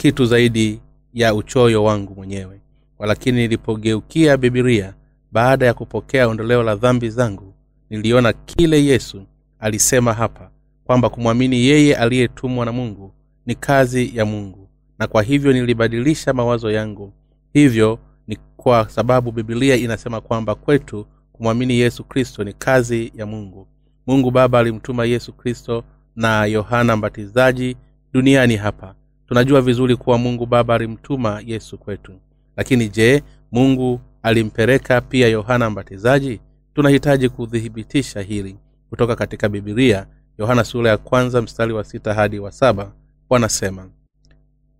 kitu 0.00 0.24
zaidi 0.26 0.80
ya 1.14 1.34
uchoyo 1.34 1.84
wangu 1.84 2.14
mwenyewe. 2.14 2.60
Walakini 2.98 3.38
nilipogeukia 3.38 4.36
bibilia 4.36 4.94
baada 5.32 5.66
ya 5.66 5.74
kupokea 5.74 6.28
ondoleo 6.28 6.62
la 6.62 6.76
dhambi 6.76 7.10
zangu 7.10 7.54
niliona 7.90 8.32
kile 8.32 8.84
yesu 8.84 9.22
alisema 9.58 10.12
hapa 10.12 10.50
kwamba 10.84 11.08
kumwamini 11.08 11.64
yeye 11.64 11.96
aliyetumwa 11.96 12.66
na 12.66 12.72
mungu 12.72 13.12
ni 13.46 13.54
kazi 13.54 14.16
ya 14.16 14.24
mungu 14.24 14.68
na 14.98 15.06
kwa 15.06 15.22
hivyo 15.22 15.52
nilibadilisha 15.52 16.32
mawazo 16.32 16.70
yangu. 16.70 17.12
Hivyo 17.52 17.98
ni 18.26 18.38
kwa 18.56 18.88
sababu 18.88 19.32
bibilia 19.32 19.76
inasema 19.76 20.20
kwamba 20.20 20.54
kwetu 20.54 21.06
kumwamini 21.32 21.74
yesu 21.78 22.04
kristo 22.04 22.44
ni 22.44 22.52
kazi 22.52 23.12
ya 23.16 23.26
mungu. 23.26 23.66
Mungu 24.06 24.30
baba 24.30 24.58
alimtuma 24.58 25.04
yesu 25.04 25.32
kristo 25.32 25.84
na 26.16 26.44
yohana 26.44 26.96
mbatizaji 26.96 27.76
duniani 28.12 28.56
hapa 28.56 28.94
tunajua 29.30 29.60
vizuri 29.62 29.96
kuwa 29.96 30.18
mungu 30.18 30.46
baba 30.46 30.74
alimtuma 30.74 31.42
yesu 31.46 31.78
kwetu. 31.78 32.12
Lakini 32.56 32.88
je 32.88 33.22
mungu 33.52 34.00
alimpeleka 34.22 35.00
pia 35.00 35.28
yohana 35.28 35.70
mbatizaji? 35.70 36.40
Tunahitaji 36.74 37.28
kuthibitisha 37.28 38.20
hili 38.20 38.56
kutoka 38.88 39.16
katika 39.16 39.48
bibilia 39.48 40.06
yohana 40.38 40.64
sura 40.64 40.90
ya 40.90 40.96
kwanza 40.96 41.42
mstari 41.42 41.72
wa 41.72 41.84
sita 41.84 42.14
hadi 42.14 42.38
wa 42.38 42.52
saba. 42.52 42.92
Wanasema 43.30 43.90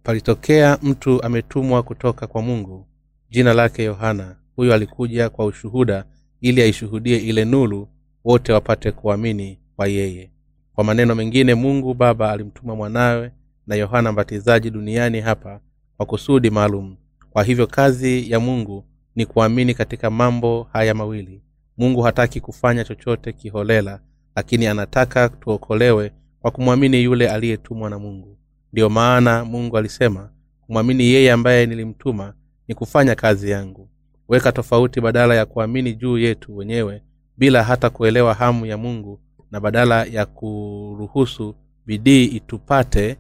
palitokea 0.02 0.78
mtu 0.82 1.22
ametumwa 1.22 1.82
kutoka 1.82 2.26
kwa 2.26 2.42
mungu. 2.42 2.86
Jina 3.30 3.52
lake 3.54 3.84
yohana. 3.84 4.36
Huyo 4.56 4.74
alikuja 4.74 5.28
kwa 5.30 5.46
ushuhuda 5.46 6.04
ili 6.40 6.62
aishuhudie 6.62 7.16
ile 7.18 7.44
nulu 7.44 7.88
wote 8.24 8.52
wapate 8.52 8.92
kuamini 8.92 9.58
kwa 9.76 9.86
yeye. 9.88 10.30
Kwa 10.74 10.84
maneno 10.84 11.14
mengine 11.14 11.54
mungu 11.54 11.94
baba 11.94 12.32
alimtuma 12.32 12.76
mwanawe 12.76 13.32
na 13.70 13.76
yohana 13.76 14.12
mbatizaji 14.12 14.70
duniani 14.70 15.20
hapa 15.20 15.60
kwa 15.96 16.06
kusudi 16.06 16.50
maalum. 16.50 16.96
Kwa 17.30 17.44
hivyo 17.44 17.66
kazi 17.66 18.30
ya 18.30 18.40
mungu 18.40 18.84
ni 19.14 19.26
kuamini 19.26 19.74
katika 19.74 20.10
mambo 20.10 20.68
haya 20.72 20.94
mawili. 20.94 21.42
Mungu 21.78 22.00
hataki 22.02 22.40
kufanya 22.40 22.84
chochote 22.84 23.32
kiholela 23.32 24.00
lakini 24.36 24.66
anataka 24.66 25.28
tuokolewe 25.28 26.12
kwa 26.40 26.50
kumwamini 26.50 27.02
yule 27.04 27.30
aliyetumwa 27.30 27.90
na 27.90 27.98
mungu. 27.98 28.38
Ndiyo 28.72 28.88
maana 28.90 29.44
mungu 29.44 29.78
alisema 29.78 30.30
kumwamini 30.66 31.04
yeye 31.04 31.32
ambaye 31.32 31.66
nilimtuma 31.66 32.34
ni 32.68 32.74
kufanya 32.74 33.14
kazi 33.14 33.50
yangu. 33.50 33.88
Weka 34.28 34.52
tofauti 34.52 35.00
badala 35.00 35.34
ya 35.34 35.46
kuamini 35.46 35.94
juu 35.94 36.18
yetu 36.18 36.56
wenyewe 36.56 37.02
bila 37.36 37.62
hata 37.64 37.90
kuelewa 37.90 38.34
hamu 38.34 38.66
ya 38.66 38.76
mungu 38.76 39.20
na 39.50 39.60
badala 39.60 40.04
ya 40.04 40.26
kuruhusu 40.26 41.54
bidii 41.86 42.24
itupate 42.24 43.16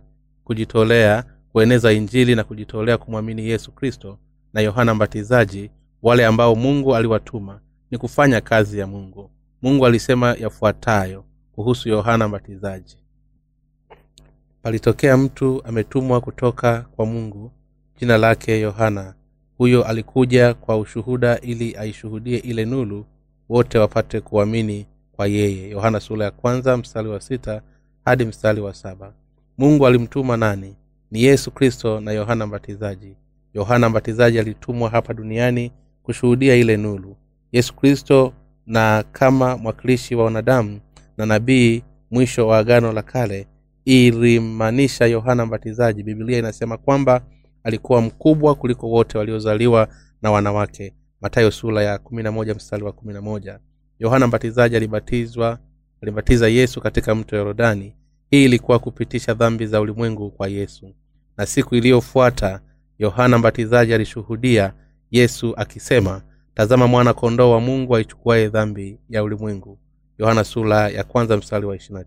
kujitolea 0.50 1.24
kueneza 1.52 1.92
injili 1.92 2.34
na 2.34 2.44
kujitolea 2.44 2.98
kumwamini 2.98 3.46
yesu 3.48 3.72
kristo 3.72 4.18
na 4.52 4.60
yohana 4.60 4.94
mbatizaji 4.94 5.70
wale 6.02 6.26
ambao 6.26 6.54
mungu 6.54 6.96
aliwatuma 6.96 7.60
ni 7.90 7.98
kufanya 7.98 8.40
kazi 8.40 8.78
ya 8.78 8.86
mungu. 8.86 9.30
Mungu 9.62 9.86
alisema 9.86 10.34
yafuatayo 10.40 11.24
kuhusu 11.52 11.88
yohana 11.88 12.28
mbatizaji. 12.28 12.96
Palitokea 14.62 15.16
mtu 15.16 15.62
ametumwa 15.64 16.20
kutoka 16.20 16.80
kwa 16.96 17.06
mungu 17.06 17.52
jina 18.00 18.18
lake 18.18 18.60
yohana. 18.60 19.14
Huyo 19.58 19.84
alikuja 19.84 20.54
kwa 20.54 20.76
ushuhuda 20.78 21.40
ili 21.40 21.76
aishuhudie 21.76 22.38
ile 22.38 22.64
nulu 22.64 23.06
wote 23.48 23.78
wapate 23.78 24.20
kuamini 24.20 24.86
kwa 25.12 25.26
yeye. 25.26 25.68
Yohana 25.68 26.00
sura 26.00 26.24
ya 26.24 26.30
kwanza 26.30 26.76
mstari 26.76 27.08
wa 27.08 27.20
sita 27.20 27.62
hadi 28.04 28.24
mstari 28.24 28.60
wa 28.60 28.74
saba 28.74 29.12
mungu 29.60 29.86
alimtuma 29.86 30.36
nani? 30.36 30.76
Ni 31.10 31.22
yesu 31.22 31.50
kristo 31.50 32.00
na 32.00 32.12
yohana 32.12 32.46
mbatizaji. 32.46 33.16
Yohana 33.54 33.88
mbatizaji 33.88 34.38
alitumwa 34.38 34.90
hapa 34.90 35.14
duniani 35.14 35.72
kushuhudia 36.02 36.54
ile 36.56 36.76
nulu 36.76 37.16
yesu 37.52 37.74
kristo 37.76 38.32
na 38.66 39.04
kama 39.12 39.56
mwakilishi 39.56 40.14
wa 40.14 40.24
wanadamu 40.24 40.80
na 41.16 41.26
nabii 41.26 41.82
mwisho 42.10 42.46
wa 42.48 42.58
agano 42.58 42.92
la 42.92 43.02
kale 43.02 43.46
ilimaanisha 43.84 45.06
yohana 45.06 45.46
mbatizaji. 45.46 46.02
Bibilia 46.02 46.38
inasema 46.38 46.76
kwamba 46.76 47.22
alikuwa 47.64 48.00
mkubwa 48.00 48.54
kuliko 48.54 48.88
wote 48.90 49.18
waliozaliwa 49.18 49.88
na 50.22 50.30
wanawake. 50.30 50.94
Matayo 51.20 51.50
sura 51.50 51.82
ya 51.82 51.98
mstari 52.54 52.84
wa 52.84 52.92
yohana 53.98 54.26
mbatizaji 54.26 54.76
alibatizwa 54.76 55.58
alibatiza 56.02 56.48
yesu 56.48 56.80
katika 56.80 57.14
mto 57.14 57.36
yorodani 57.36 57.94
hii 58.30 58.44
ilikuwa 58.44 58.78
kupitisha 58.78 59.34
dhambi 59.34 59.66
za 59.66 59.80
ulimwengu 59.80 60.30
kwa 60.30 60.48
yesu. 60.48 60.94
Na 61.36 61.46
siku 61.46 61.74
iliyofuata 61.74 62.60
yohana 62.98 63.38
mbatizaji 63.38 63.94
alishuhudia 63.94 64.72
yesu 65.10 65.54
akisema 65.56 66.22
tazama 66.54 66.86
mwana 66.86 67.14
kondoo 67.14 67.50
wa 67.50 67.60
mungu 67.60 67.96
aichukuaye 67.96 68.48
dhambi 68.48 68.98
ya 69.08 69.22
ulimwengu. 69.24 69.78
Yohana 70.18 70.44
sula 70.44 70.88
ya 70.88 71.04
kwanza 71.04 71.36
mstari 71.36 71.66
wa 71.66 71.76
ishirina 71.76 72.04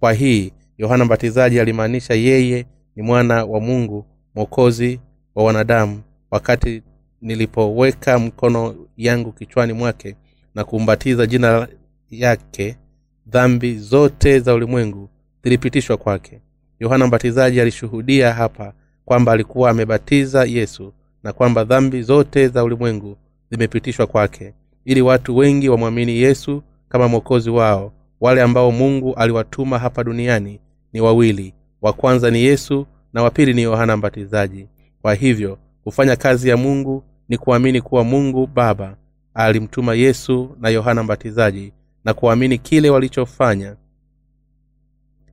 kwa 0.00 0.12
hii 0.12 0.52
yohana 0.78 1.04
mbatizaji 1.04 1.60
alimaanisha 1.60 2.14
yeye 2.14 2.66
ni 2.96 3.02
mwana 3.02 3.44
wa 3.44 3.60
mungu 3.60 4.06
mwokozi 4.34 5.00
wa 5.34 5.44
wanadamu 5.44 6.02
wakati 6.30 6.82
nilipoweka 7.20 8.18
mkono 8.18 8.74
yangu 8.96 9.32
kichwani 9.32 9.72
mwake 9.72 10.16
na 10.54 10.64
kumbatiza 10.64 11.26
jina 11.26 11.68
yake 12.10 12.76
dhambi 13.26 13.78
zote 13.78 14.40
za 14.40 14.54
ulimwengu 14.54 15.10
zilipitishwa 15.44 15.96
kwake. 15.96 16.40
Yohana 16.80 17.06
mbatizaji 17.06 17.60
alishuhudia 17.60 18.32
hapa 18.32 18.72
kwamba 19.04 19.32
alikuwa 19.32 19.70
amebatiza 19.70 20.44
yesu 20.44 20.92
na 21.22 21.32
kwamba 21.32 21.64
dhambi 21.64 22.02
zote 22.02 22.48
za 22.48 22.64
ulimwengu 22.64 23.16
zimepitishwa 23.50 24.06
kwake 24.06 24.54
ili 24.84 25.02
watu 25.02 25.36
wengi 25.36 25.68
wamwamini 25.68 26.16
yesu 26.16 26.62
kama 26.88 27.08
mwokozi 27.08 27.50
wao. 27.50 27.92
Wale 28.20 28.42
ambao 28.42 28.70
mungu 28.72 29.14
aliwatuma 29.14 29.78
hapa 29.78 30.04
duniani 30.04 30.60
ni 30.92 31.00
wawili 31.00 31.54
wa 31.82 31.92
kwanza 31.92 32.30
ni 32.30 32.42
yesu 32.42 32.86
na 33.12 33.22
wa 33.22 33.30
pili 33.30 33.54
ni 33.54 33.62
yohana 33.62 33.96
mbatizaji. 33.96 34.66
Kwa 35.02 35.14
hivyo 35.14 35.58
kufanya 35.84 36.16
kazi 36.16 36.48
ya 36.48 36.56
mungu 36.56 37.04
ni 37.28 37.38
kuamini 37.38 37.80
kuwa 37.80 38.04
mungu 38.04 38.46
baba 38.46 38.96
alimtuma 39.34 39.94
yesu 39.94 40.56
na 40.60 40.68
yohana 40.68 41.02
mbatizaji 41.02 41.72
na 42.04 42.14
kuamini 42.14 42.58
kile 42.58 42.90
walichofanya 42.90 43.76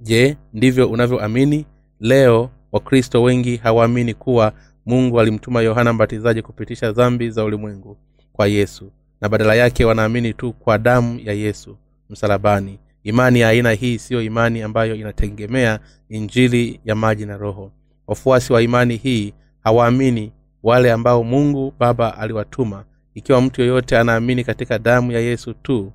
je 0.02 0.38
ndivyo 0.54 0.90
unavyoamini? 0.90 1.66
Leo 2.00 2.50
wakristo 2.72 3.24
wengi 3.24 3.58
hawaamini 3.58 4.14
kuwa 4.14 4.54
mungu 4.86 5.20
alimtuma 5.20 5.62
yohana 5.62 5.94
mbatizaji 5.94 6.42
kupitisha 6.42 6.92
dhambi 6.92 7.30
za 7.30 7.44
ulimwengu 7.44 7.98
kwa 8.34 8.48
yesu 8.48 8.92
na 9.22 9.30
badala 9.30 9.56
yake 9.56 9.86
wanaamini 9.86 10.34
tu 10.34 10.54
kwa 10.54 10.78
damu 10.78 11.20
ya 11.20 11.34
yesu 11.34 11.78
msalabani. 12.10 12.80
Imani 13.04 13.40
ya 13.40 13.50
aina 13.50 13.72
hii 13.72 13.98
siyo 14.00 14.22
imani 14.22 14.62
ambayo 14.62 14.96
inategemea 14.96 15.80
injili 16.10 16.80
ya 16.86 16.96
maji 16.96 17.26
na 17.26 17.38
roho. 17.38 17.72
Wafuasi 18.08 18.54
wa 18.54 18.62
imani 18.62 18.96
hii 18.98 19.34
hawaamini 19.64 20.32
wale 20.64 20.92
ambao 20.92 21.24
mungu 21.24 21.74
baba 21.80 22.18
aliwatuma. 22.18 22.84
Ikiwa 23.14 23.42
mtu 23.42 23.62
yoyote 23.62 23.98
anaamini 23.98 24.44
katika 24.44 24.80
damu 24.80 25.12
ya 25.12 25.20
yesu 25.20 25.54
tu 25.54 25.92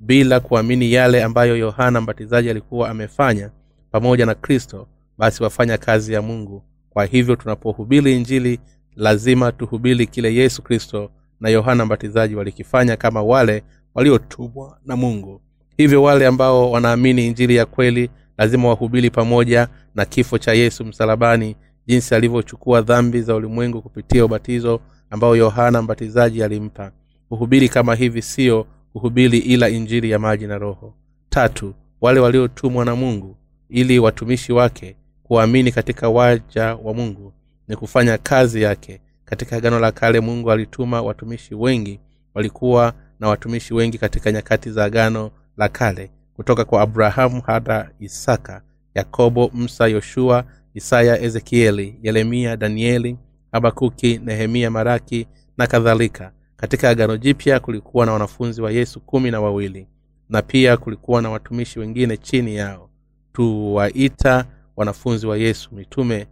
bila 0.00 0.40
kuamini 0.40 0.92
yale 0.92 1.22
ambayo 1.24 1.56
yohana 1.56 2.00
mbatizaji 2.00 2.50
alikuwa 2.50 2.88
amefanya 2.90 3.50
pamoja 3.90 4.26
na 4.26 4.34
kristo 4.34 4.86
basi 5.18 5.42
wafanya 5.42 5.78
kazi 5.78 6.12
ya 6.12 6.22
mungu. 6.22 6.62
Kwa 6.90 7.04
hivyo 7.04 7.36
tunapohubiri 7.36 8.16
injili 8.16 8.60
lazima 8.96 9.52
tuhubiri 9.52 10.06
kile 10.06 10.34
yesu 10.34 10.62
kristo 10.62 11.10
na 11.40 11.48
yohana 11.48 11.84
mbatizaji 11.86 12.34
walikifanya 12.34 12.96
kama 12.96 13.22
wale 13.22 13.62
waliotumwa 13.94 14.78
na 14.86 14.96
mungu. 14.96 15.40
Hivyo 15.76 16.02
wale 16.02 16.26
ambao 16.26 16.70
wanaamini 16.70 17.26
injili 17.26 17.56
ya 17.56 17.66
kweli 17.66 18.10
lazima 18.38 18.68
wahubiri 18.68 19.10
pamoja 19.10 19.68
na 19.94 20.04
kifo 20.04 20.38
cha 20.38 20.52
yesu 20.52 20.84
msalabani 20.84 21.56
jinsi 21.86 22.14
alivyochukua 22.14 22.80
dhambi 22.82 23.22
za 23.22 23.34
ulimwengu 23.34 23.82
kupitia 23.82 24.24
ubatizo 24.24 24.80
ambao 25.10 25.36
yohana 25.36 25.82
mbatizaji 25.82 26.42
alimpa. 26.42 26.92
Kuhubiri 27.28 27.68
kama 27.68 27.94
hivi 27.94 28.22
siyo 28.22 28.66
kuhubiri 28.92 29.38
ila 29.38 29.68
injili 29.68 30.10
ya 30.10 30.18
maji 30.18 30.46
na 30.46 30.58
roho. 30.58 30.94
Tatu 31.30 31.74
wale 32.00 32.20
waliotumwa 32.20 32.84
na 32.84 32.96
mungu 32.96 33.36
ili 33.68 33.98
watumishi 33.98 34.52
wake 34.52 34.96
kuamini 35.22 35.72
katika 35.72 36.08
waja 36.08 36.74
wa 36.74 36.94
mungu 36.94 37.32
ni 37.68 37.76
kufanya 37.76 38.18
kazi 38.18 38.62
yake. 38.62 39.00
Katika 39.24 39.56
agano 39.56 39.78
la 39.78 39.92
kale 39.92 40.20
mungu 40.20 40.50
alituma 40.50 41.02
watumishi 41.02 41.54
wengi 41.54 42.00
walikuwa 42.34 42.92
na 43.20 43.28
watumishi 43.28 43.74
wengi 43.74 43.98
katika 43.98 44.32
nyakati 44.32 44.70
za 44.70 44.84
agano 44.84 45.30
la 45.56 45.68
kale 45.68 46.10
kutoka 46.36 46.64
kwa 46.64 46.82
abrahamu 46.82 47.40
hada 47.46 47.90
isaka 48.00 48.62
yakobo 48.94 49.50
msa 49.54 49.86
yoshua 49.86 50.44
isaya 50.74 51.20
ezekieli 51.22 51.98
yeremia 52.02 52.56
danieli 52.56 53.16
habakuki 53.52 54.20
nehemia 54.24 54.70
maraki 54.70 55.26
na 55.58 55.66
kadhalika 55.66 56.32
katika 56.60 56.90
agano 56.90 57.16
jipya 57.16 57.60
kulikuwa 57.60 58.06
na 58.06 58.12
wanafunzi 58.12 58.62
wa 58.62 58.70
yesu 58.72 59.00
kumi 59.00 59.30
na 59.30 59.40
wawili 59.40 59.86
na 60.28 60.42
pia 60.42 60.76
kulikuwa 60.76 61.22
na 61.22 61.30
watumishi 61.30 61.78
wengine 61.78 62.16
chini 62.16 62.56
yao. 62.56 62.90
Tuwaita 63.32 64.44
wanafunzi 64.76 65.26
wa 65.26 65.36
yesu 65.36 65.74
mitume 65.74 66.26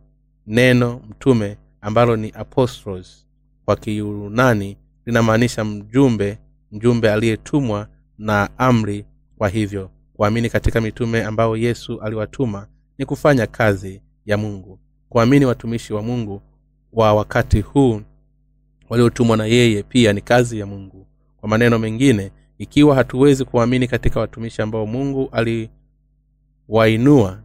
neno 0.46 1.00
mtume 1.10 1.56
ambalo 1.80 2.16
ni 2.16 2.30
apostles 2.34 3.26
kwa 3.64 3.76
kiyunani 3.76 4.76
linamaanisha 5.06 5.64
mjumbe 5.64 6.38
mjumbe 6.72 7.12
aliyetumwa 7.12 7.88
na 8.18 8.58
amri. 8.58 9.04
Kwa 9.38 9.48
hivyo 9.48 9.90
kuamini 10.14 10.50
katika 10.50 10.80
mitume 10.80 11.24
ambao 11.24 11.56
yesu 11.56 12.00
aliwatuma 12.00 12.66
ni 12.98 13.06
kufanya 13.06 13.46
kazi 13.46 14.02
ya 14.26 14.36
mungu. 14.36 14.78
Kuamini 15.08 15.44
watumishi 15.44 15.92
wa 15.92 16.02
mungu 16.02 16.42
wa 16.92 17.14
wakati 17.14 17.60
huu 17.60 18.00
waliotumwa 18.88 19.36
na 19.36 19.46
yeye 19.46 19.82
pia 19.82 20.12
ni 20.12 20.20
kazi 20.20 20.58
ya 20.58 20.66
mungu. 20.66 21.06
Kwa 21.36 21.48
maneno 21.48 21.78
mengine 21.78 22.30
ikiwa 22.58 22.94
hatuwezi 22.94 23.44
kuamini 23.44 23.88
katika 23.88 24.20
watumishi 24.20 24.62
ambao 24.62 24.86
mungu 24.86 25.30
aliwainua 26.68 27.42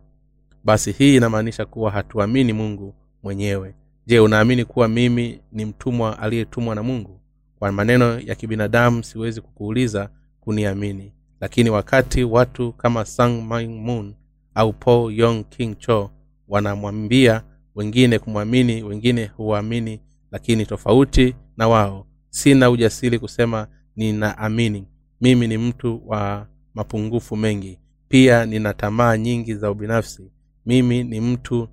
basi 0.64 0.92
hii 0.92 1.16
inamaanisha 1.16 1.66
kuwa 1.66 1.92
hatuamini 1.92 2.54
mungu 2.54 2.94
mwenyewe. 3.24 3.76
Je 4.08 4.20
unaamini 4.20 4.66
kuwa 4.66 4.88
mimi 4.88 5.40
ni 5.52 5.66
mtumwa 5.66 6.20
aliyetumwa 6.20 6.76
na 6.76 6.84
mungu? 6.84 7.20
Kwa 7.60 7.72
maneno 7.72 8.20
ya 8.20 8.36
kibinadamu 8.36 9.04
siwezi 9.04 9.42
kukuuliza 9.42 10.10
kuniamini. 10.42 11.12
Lakini 11.42 11.70
wakati 11.70 12.24
watu 12.24 12.72
kama 12.74 13.06
sang 13.06 13.42
moon 13.68 14.14
au 14.56 14.74
po 14.74 15.12
yong 15.12 15.44
king 15.50 15.78
cho 15.78 16.12
wanamwambia 16.48 17.44
wengine 17.76 18.20
kumwamini 18.20 18.84
wengine 18.84 19.26
huwaamini 19.26 20.00
lakini 20.32 20.66
tofauti 20.66 21.36
na 21.58 21.68
wao. 21.68 22.08
Sina 22.30 22.70
ujasiri 22.70 23.20
kusema 23.20 23.68
ninaamini. 23.96 24.88
Mimi 25.22 25.48
ni 25.48 25.58
mtu 25.58 26.02
wa 26.06 26.48
mapungufu 26.74 27.36
mengi. 27.36 27.80
Pia 28.08 28.46
nina 28.46 28.74
tamaa 28.74 29.18
nyingi 29.18 29.56
za 29.56 29.72
ubinafsi. 29.72 30.32
Mimi 30.66 31.04
ni 31.04 31.22
mtu 31.22 31.68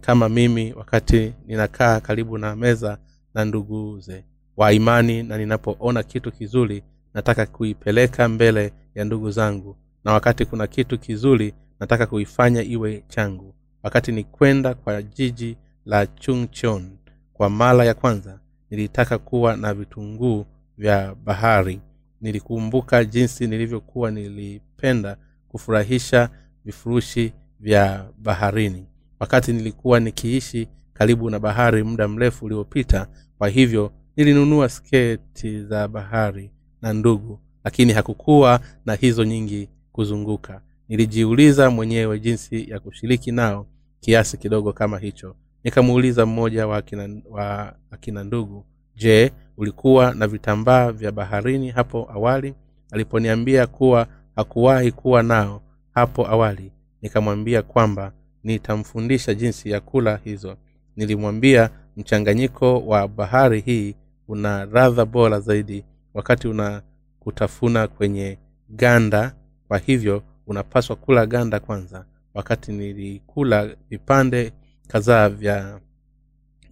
kama 0.00 0.28
mimi 0.28 0.72
wakati 0.72 1.32
ninakaa 1.46 2.00
karibu 2.00 2.38
na 2.38 2.56
meza 2.56 2.98
na 3.34 3.44
nduguze 3.44 4.24
wa 4.56 4.72
imani 4.72 5.22
na 5.22 5.38
ninapoona 5.38 6.02
kitu 6.02 6.32
kizuri 6.32 6.82
nataka 7.14 7.46
kuipeleka 7.46 8.28
mbele 8.28 8.72
ya 8.94 9.04
ndugu 9.04 9.30
zangu. 9.30 9.76
Na 10.04 10.12
wakati 10.12 10.44
kuna 10.44 10.66
kitu 10.66 10.98
kizuri 10.98 11.54
nataka 11.80 12.06
kuifanya 12.06 12.62
iwe 12.62 13.04
changu. 13.08 13.54
Wakati 13.82 14.12
ni 14.12 14.24
kwenda 14.24 14.74
kwa 14.74 15.02
jiji 15.02 15.56
la 15.84 16.06
chungchon 16.06 16.90
kwa 17.38 17.50
mara 17.50 17.84
ya 17.84 17.94
kwanza 17.94 18.40
nilitaka 18.70 19.18
kuwa 19.18 19.56
na 19.56 19.74
vitunguu 19.74 20.46
vya 20.78 21.14
bahari. 21.24 21.80
Nilikumbuka 22.20 23.04
jinsi 23.04 23.46
nilivyokuwa 23.46 24.10
nilipenda 24.10 25.16
kufurahisha 25.48 26.30
vifurushi 26.64 27.32
vya 27.60 28.10
baharini. 28.18 28.86
Wakati 29.20 29.52
nilikuwa 29.52 30.00
nikiishi 30.00 30.68
karibu 30.92 31.30
na 31.30 31.38
bahari 31.38 31.82
muda 31.82 32.08
mrefu 32.08 32.44
uliopita 32.44 33.06
kwa 33.38 33.48
hivyo 33.48 33.92
nilinunua 34.16 34.68
sketi 34.68 35.62
za 35.62 35.88
bahari 35.88 36.50
na 36.82 36.92
ndugu 36.92 37.40
lakini 37.64 37.92
hakukuwa 37.92 38.60
na 38.86 38.94
hizo 38.94 39.24
nyingi 39.24 39.68
kuzunguka. 39.92 40.62
Nilijiuliza 40.88 41.70
mwenyewe 41.70 42.20
jinsi 42.20 42.70
ya 42.70 42.80
kushiriki 42.80 43.32
nao 43.32 43.66
kiasi 44.00 44.36
kidogo 44.38 44.72
kama 44.72 44.98
hicho 44.98 45.36
nikamuuliza 45.68 46.26
mmoja 46.26 46.66
wa 46.66 46.76
akina, 46.76 47.08
wa 47.30 47.74
akina 47.90 48.24
ndugu 48.24 48.64
je 48.96 49.32
ulikuwa 49.56 50.14
na 50.14 50.26
vitambaa 50.28 50.92
vya 50.92 51.12
baharini 51.12 51.70
hapo 51.70 52.08
awali? 52.14 52.54
Aliponiambia 52.92 53.66
kuwa 53.66 54.06
hakuwahi 54.36 54.92
kuwa 54.92 55.22
nao 55.22 55.62
hapo 55.94 56.26
awali 56.28 56.72
nikamwambia 57.02 57.62
kwamba 57.62 58.12
nitamfundisha 58.44 59.34
jinsi 59.34 59.70
ya 59.70 59.80
kula 59.80 60.16
hizo. 60.24 60.56
Nilimwambia 60.96 61.70
mchanganyiko 61.96 62.80
wa 62.86 63.08
bahari 63.08 63.60
hii 63.60 63.94
una 64.28 64.64
radha 64.64 65.04
bora 65.04 65.40
zaidi 65.40 65.84
wakati 66.14 66.48
una 66.48 66.82
kutafuna 67.20 67.88
kwenye 67.88 68.38
ganda. 68.68 69.34
Kwa 69.68 69.78
hivyo 69.78 70.22
unapaswa 70.46 70.96
kula 70.96 71.26
ganda 71.26 71.60
kwanza. 71.60 72.04
Wakati 72.34 72.72
nilikula 72.72 73.68
vipande 73.90 74.52
kadhaa 74.88 75.28
vya 75.28 75.80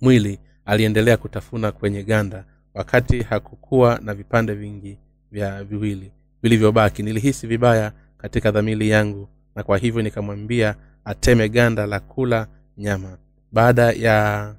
mwili 0.01 0.39
aliendelea 0.65 1.17
kutafuna 1.17 1.73
kwenye 1.73 2.03
ganda 2.03 2.45
wakati 2.75 3.23
hakukuwa 3.23 4.01
na 4.03 4.15
vipande 4.15 4.55
vingi 4.55 4.99
vya 5.33 5.65
viwili 5.65 6.13
vilivyobaki. 6.43 7.03
Nilihisi 7.03 7.47
vibaya 7.47 7.93
katika 8.19 8.51
dhamili 8.51 8.89
yangu 8.89 9.29
na 9.55 9.63
kwa 9.63 9.79
hivyo 9.79 10.03
nikamwambia 10.03 10.75
ateme 11.05 11.49
ganda 11.49 11.87
la 11.87 12.01
kula 12.01 12.47
nyama. 12.79 13.19
Baada 13.53 13.91
ya 13.93 14.55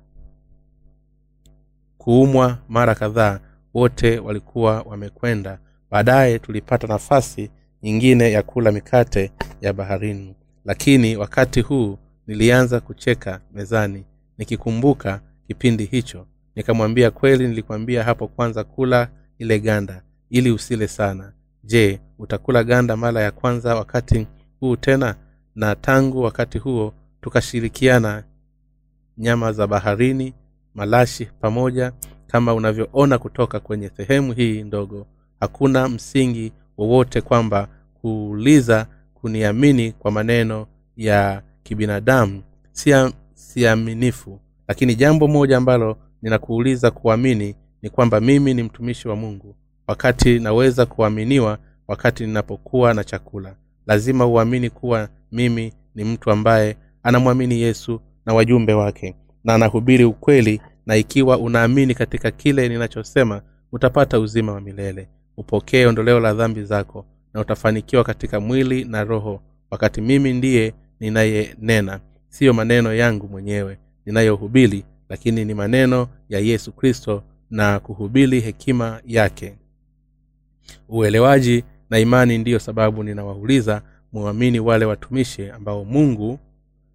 kuumwa 1.97 2.57
mara 2.69 2.95
kadhaa 2.95 3.39
wote 3.73 4.19
walikuwa 4.19 4.81
wamekwenda. 4.81 5.59
Baadaye 5.91 6.39
tulipata 6.39 6.87
nafasi 6.87 7.51
nyingine 7.83 8.31
ya 8.31 8.43
kula 8.43 8.71
mikate 8.71 9.31
ya 9.61 9.73
baharini. 9.73 10.35
Lakini 10.65 11.15
wakati 11.17 11.61
huu 11.61 11.97
nilianza 12.27 12.79
kucheka 12.79 13.41
mezani 13.53 14.03
nikikumbuka 14.37 15.21
kipindi 15.47 15.85
hicho. 15.85 16.27
Nikamwambia 16.55 17.11
kweli 17.11 17.47
nilikwambia 17.47 18.03
hapo 18.03 18.27
kwanza 18.27 18.63
kula 18.63 19.09
ile 19.37 19.59
ganda 19.59 20.01
ili 20.29 20.51
usile 20.51 20.87
sana. 20.87 21.33
Je 21.63 21.99
utakula 22.19 22.63
ganda 22.63 22.97
mara 22.97 23.21
ya 23.21 23.31
kwanza 23.31 23.75
wakati 23.75 24.27
huu 24.59 24.75
tena? 24.75 25.15
Na 25.55 25.75
tangu 25.75 26.21
wakati 26.21 26.57
huo 26.57 26.93
tukashirikiana 27.21 28.23
nyama 29.17 29.51
za 29.51 29.67
baharini 29.67 30.33
malashi 30.75 31.25
pamoja 31.41 31.91
kama 32.27 32.53
unavyoona 32.53 33.17
kutoka 33.17 33.59
kwenye 33.59 33.89
sehemu 33.89 34.33
hii 34.33 34.63
ndogo. 34.63 35.07
Hakuna 35.39 35.89
msingi 35.89 36.51
wowote 36.77 37.21
kwamba 37.21 37.67
kuuliza 38.01 38.87
kuniamini 39.13 39.91
kwa 39.91 40.11
maneno 40.11 40.67
ya 40.97 41.41
kibinadamu. 41.67 42.41
Siaminifu. 43.33 44.39
Lakini 44.67 44.95
jambo 44.95 45.27
moja 45.27 45.57
ambalo 45.57 45.97
ninakuuliza 46.21 46.91
kuamini 46.91 47.55
ni 47.81 47.89
kwamba 47.89 48.19
mimi 48.21 48.53
ni 48.53 48.63
mtumishi 48.63 49.07
wa 49.07 49.15
mungu. 49.15 49.55
Wakati 49.87 50.39
naweza 50.39 50.85
kuaminiwa 50.85 51.57
wakati 51.87 52.25
ninapokuwa 52.25 52.93
na 52.93 53.03
chakula. 53.03 53.55
Lazima 53.87 54.25
uamini 54.25 54.69
kuwa 54.69 55.09
mimi 55.31 55.73
ni 55.95 56.03
mtu 56.03 56.31
ambaye 56.31 56.77
anamwamini 57.03 57.61
yesu 57.61 58.01
na 58.25 58.33
wajumbe 58.33 58.73
wake. 58.73 59.15
Na 59.43 59.53
anahubiri 59.53 60.05
ukweli 60.05 60.61
na 60.85 60.95
ikiwa 60.95 61.37
unaamini 61.37 61.93
katika 61.95 62.31
kile 62.31 62.69
ninachosema 62.69 63.41
utapata 63.71 64.19
uzima 64.19 64.51
wa 64.51 64.61
milele. 64.61 65.07
Upokee 65.37 65.85
ondoleo 65.85 66.19
la 66.19 66.33
dhambi 66.33 66.63
zako 66.63 67.05
na 67.33 67.41
utafanikiwa 67.41 68.03
katika 68.03 68.39
mwili 68.39 68.85
na 68.85 69.03
roho. 69.03 69.41
Wakati 69.71 70.01
mimi 70.01 70.33
ndiye 70.33 70.73
ninayenena. 70.99 71.99
Siyo 72.29 72.53
maneno 72.53 72.93
yangu 72.93 73.27
mwenyewe 73.27 73.77
ninayohubiri 74.05 74.85
lakini 75.09 75.45
ni 75.45 75.53
maneno 75.53 76.07
ya 76.29 76.39
yesu 76.39 76.71
kristo 76.71 77.23
na 77.51 77.79
kuhubiri 77.79 78.39
hekima 78.39 79.01
yake. 79.05 79.55
Uelewaji 80.89 81.63
na 81.89 81.99
imani 81.99 82.37
ndiyo 82.37 82.59
sababu 82.59 83.03
ninawauliza 83.03 83.81
muamini 84.13 84.59
wale 84.59 84.85
watumishi 84.85 85.49
ambao 85.49 85.85
mungu 85.85 86.39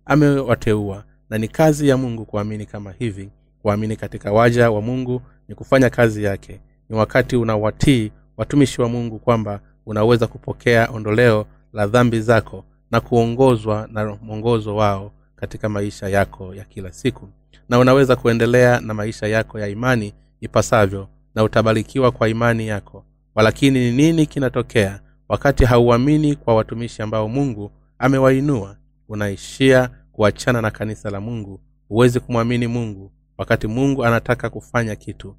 amewateua 0.04 1.04
na 1.30 1.38
ni 1.38 1.48
kazi 1.48 1.88
ya 1.88 1.96
mungu 1.96 2.24
kuamini 2.24 2.66
kama 2.66 2.92
hivi. 2.92 3.28
Kuamini 3.62 3.96
katika 3.96 4.32
waja 4.32 4.70
wa 4.70 4.82
mungu 4.82 5.22
ni 5.48 5.54
kufanya 5.54 5.90
kazi 5.90 6.24
yake. 6.24 6.60
Ni 6.88 6.96
wakati 6.96 7.36
unawatii 7.36 8.12
watumishi 8.36 8.82
wa 8.82 8.88
mungu 8.88 9.18
kwamba 9.18 9.60
unaweza 9.86 10.26
kupokea 10.26 10.90
ondoleo 10.90 11.46
la 11.72 11.86
dhambi 11.86 12.20
zako 12.20 12.64
na 12.92 13.00
kuongozwa 13.00 13.88
na 13.92 14.16
mwongozo 14.22 14.76
wao 14.76 15.12
katika 15.36 15.68
maisha 15.68 16.08
yako 16.08 16.54
ya 16.54 16.64
kila 16.64 16.92
siku. 16.92 17.28
Na 17.68 17.78
unaweza 17.78 18.16
kuendelea 18.16 18.80
na 18.80 18.94
maisha 18.94 19.26
yako 19.26 19.58
ya 19.58 19.68
imani 19.68 20.12
ipasavyo 20.40 21.08
na 21.34 21.44
utabarikiwa 21.44 22.10
kwa 22.10 22.28
imani 22.28 22.68
yako. 22.68 23.04
Walakini 23.34 23.78
ni 23.80 23.92
nini 23.92 24.26
kinatokea 24.26 25.00
wakati 25.28 25.64
hauamini 25.64 26.36
kwa 26.36 26.54
watumishi 26.54 27.02
ambao 27.02 27.28
mungu 27.28 27.70
amewainua? 27.98 28.76
Unaishia 29.08 29.90
kuachana 30.12 30.60
na 30.62 30.70
kanisa 30.70 31.10
la 31.10 31.20
mungu. 31.20 31.60
Huwezi 31.88 32.20
kumwamini 32.20 32.66
mungu 32.66 33.12
wakati 33.38 33.66
mungu 33.66 34.04
anataka 34.04 34.50
kufanya 34.50 34.96
kitu. 34.96 35.36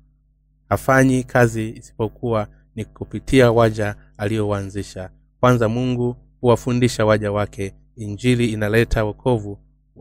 Hafanyi 0.69 1.23
kazi 1.23 1.69
isipokuwa 1.69 2.47
ni 2.75 2.85
kupitia 2.85 3.51
waja 3.51 3.95
aliyowaanzisha 4.17 5.09
kwanza 5.39 5.69
mungu 5.69 6.15
huwafundisha 6.43 7.05
waja 7.05 7.31
wake 7.31 7.73
injili 7.95 8.45
inaleta 8.47 9.03
wokovu 9.03 9.57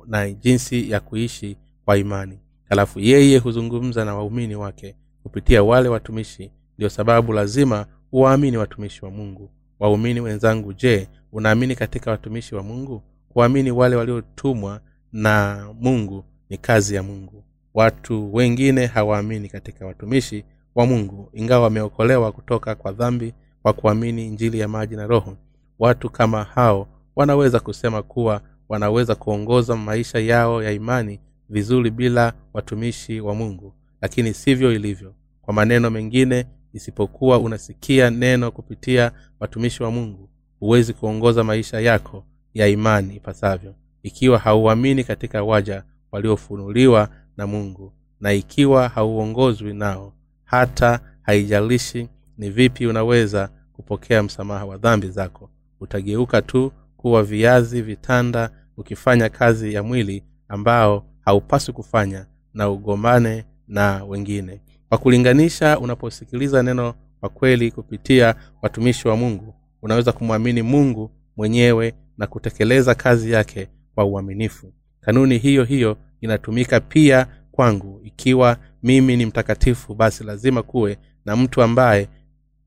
na 0.07 0.31
jinsi 0.31 0.91
ya 0.91 1.01
kuishi 1.01 1.57
kwa 1.85 1.97
imani. 1.99 2.39
Halafu 2.69 3.01
yeye 3.01 3.39
huzungumza 3.39 4.05
na 4.05 4.15
waumini 4.15 4.55
wake 4.57 4.97
kupitia 5.23 5.63
wale 5.63 5.89
watumishi. 5.89 6.51
Ndio 6.79 6.89
sababu 6.89 7.33
lazima 7.33 7.87
uwaamini 8.13 8.57
watumishi 8.57 9.05
wa 9.05 9.11
mungu. 9.11 9.51
Waumini 9.81 10.21
wenzangu 10.21 10.73
je 10.73 11.09
unaamini 11.33 11.75
katika 11.75 12.11
watumishi 12.11 12.55
wa 12.55 12.63
mungu? 12.63 13.03
Kuamini 13.29 13.71
wale 13.71 13.97
waliotumwa 13.97 14.81
na 15.13 15.67
mungu 15.81 16.25
ni 16.51 16.57
kazi 16.59 16.95
ya 16.95 17.03
mungu. 17.03 17.45
Watu 17.75 18.35
wengine 18.35 18.87
hawaamini 18.87 19.49
katika 19.49 19.87
watumishi 19.87 20.45
wa 20.75 20.87
mungu 20.87 21.31
ingawa 21.33 21.63
wameokolewa 21.65 22.33
kutoka 22.33 22.75
kwa 22.75 22.93
dhambi 22.93 23.35
kwa 23.63 23.73
kuamini 23.73 24.27
injili 24.27 24.59
ya 24.59 24.69
maji 24.69 24.97
na 24.97 25.07
roho 25.07 25.37
watu 25.83 26.11
kama 26.11 26.45
hao 26.45 26.89
wanaweza 27.17 27.61
kusema 27.61 28.03
kuwa 28.03 28.41
wanaweza 28.69 29.15
kuongoza 29.15 29.77
maisha 29.77 30.19
yao 30.19 30.63
ya 30.63 30.73
imani 30.73 31.21
vizuri 31.49 31.91
bila 31.91 32.33
watumishi 32.53 33.21
wa 33.21 33.35
mungu. 33.35 33.75
Lakini 34.01 34.35
sivyo 34.35 34.73
ilivyo. 34.73 35.15
Kwa 35.43 35.55
maneno 35.55 35.91
mengine 35.91 36.47
isipokuwa 36.73 37.39
unasikia 37.39 38.11
neno 38.11 38.51
kupitia 38.51 39.13
watumishi 39.41 39.83
wa 39.83 39.91
mungu 39.91 40.29
huwezi 40.61 40.93
kuongoza 40.93 41.45
maisha 41.45 41.81
yako 41.81 42.25
ya 42.55 42.69
imani 42.69 43.17
ipasavyo. 43.17 43.75
Ikiwa 44.03 44.39
hauamini 44.39 45.05
katika 45.05 45.43
waja 45.45 45.85
waliofunuliwa 46.13 47.09
na 47.37 47.47
mungu 47.47 47.93
na 48.21 48.33
ikiwa 48.33 48.89
hauongozwi 48.89 49.75
nao 49.75 50.13
hata 50.45 51.01
haijalishi 51.23 52.09
ni 52.39 52.51
vipi 52.51 52.87
unaweza 52.87 53.49
kupokea 53.73 54.23
msamaha 54.23 54.65
wa 54.65 54.77
dhambi 54.77 55.09
zako 55.09 55.51
utageuka 55.83 56.43
tu 56.43 56.73
kuwa 56.97 57.23
viazi 57.23 57.83
vitanda 57.83 58.51
ukifanya 58.77 59.29
kazi 59.29 59.75
ya 59.75 59.83
mwili 59.83 60.25
ambao 60.49 61.05
haupaswi 61.21 61.75
kufanya 61.75 62.27
na 62.55 62.71
ugombane 62.71 63.45
na 63.69 64.05
wengine. 64.05 64.61
Kwa 64.89 64.99
kulinganisha 64.99 65.79
unaposikiliza 65.79 66.63
neno 66.63 66.95
kwa 67.21 67.29
kweli 67.29 67.71
kupitia 67.71 68.35
watumishi 68.63 69.09
wa 69.09 69.17
mungu 69.17 69.55
unaweza 69.83 70.13
kumwamini 70.13 70.63
mungu 70.63 71.11
mwenyewe 71.37 71.95
na 72.19 72.27
kutekeleza 72.27 72.95
kazi 72.95 73.31
yake 73.33 73.69
kwa 73.95 74.05
uaminifu. 74.05 74.73
Kanuni 75.01 75.39
hiyo 75.39 75.65
hiyo 75.65 75.97
inatumika 76.21 76.81
pia 76.81 77.27
kwangu. 77.53 78.01
Ikiwa 78.05 78.57
mimi 78.83 79.17
ni 79.17 79.27
mtakatifu 79.27 79.95
basi 79.95 80.25
lazima 80.25 80.63
kuwe 80.63 80.99
na 81.25 81.37
mtu 81.37 81.63
ambaye 81.63 82.09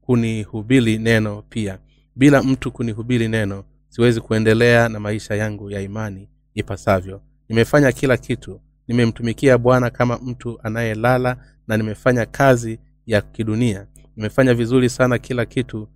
kunihubiri 0.01 0.97
neno 0.97 1.43
pia 1.49 1.77
bila 2.15 2.43
mtu 2.43 2.71
kunihubiri 2.71 3.27
neno 3.27 3.63
siwezi 3.89 4.21
kuendelea 4.21 4.89
na 4.89 4.99
maisha 4.99 5.35
yangu 5.35 5.71
ya 5.71 5.81
imani 5.81 6.29
ipasavyo. 6.53 7.21
Nimefanya 7.49 7.91
kila 7.91 8.17
kitu. 8.17 8.61
Nimemtumikia 8.87 9.57
bwana 9.57 9.89
kama 9.89 10.17
mtu 10.17 10.59
anayelala 10.63 11.37
na 11.67 11.77
nimefanya 11.77 12.25
kazi 12.25 12.79
ya 13.05 13.21
kidunia. 13.21 13.87
Nimefanya 14.15 14.53
vizuri 14.53 14.89
sana 14.89 15.17
kila 15.17 15.45
kitu 15.45 15.87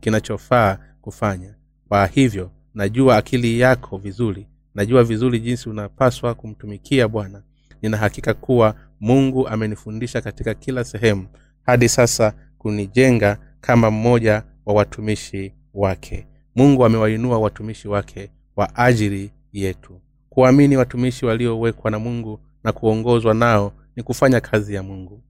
kinachofaa 0.00 0.78
kufanya. 1.00 1.54
Kwa 1.88 2.06
hivyo 2.06 2.50
najua 2.74 3.16
akili 3.16 3.60
yako 3.60 3.96
vizuri. 3.98 4.46
Najua 4.74 5.04
vizuri 5.04 5.40
jinsi 5.40 5.68
unapaswa 5.68 6.34
kumtumikia 6.34 7.08
bwana. 7.08 7.42
Nina 7.82 7.96
hakika 7.96 8.34
kuwa 8.34 8.74
mungu 9.00 9.48
amenifundisha 9.48 10.20
katika 10.20 10.54
kila 10.54 10.84
sehemu. 10.84 11.26
Hadi 11.62 11.88
sasa 11.88 12.32
kunijenga 12.58 13.38
kama 13.60 13.90
mmoja 13.90 14.42
wa 14.70 14.76
watumishi 14.76 15.52
wake. 15.74 16.26
Mungu 16.56 16.84
amewainua 16.84 17.38
watumishi 17.38 17.88
wake 17.88 18.30
kwa 18.54 18.76
ajili 18.76 19.30
yetu. 19.52 20.00
Kuamini 20.30 20.76
watumishi 20.76 21.26
waliowekwa 21.26 21.90
na 21.90 21.98
mungu 21.98 22.40
na 22.64 22.72
kuongozwa 22.72 23.34
nao 23.34 23.72
ni 23.96 24.02
kufanya 24.02 24.40
kazi 24.40 24.74
ya 24.74 24.82
mungu. 24.82 25.22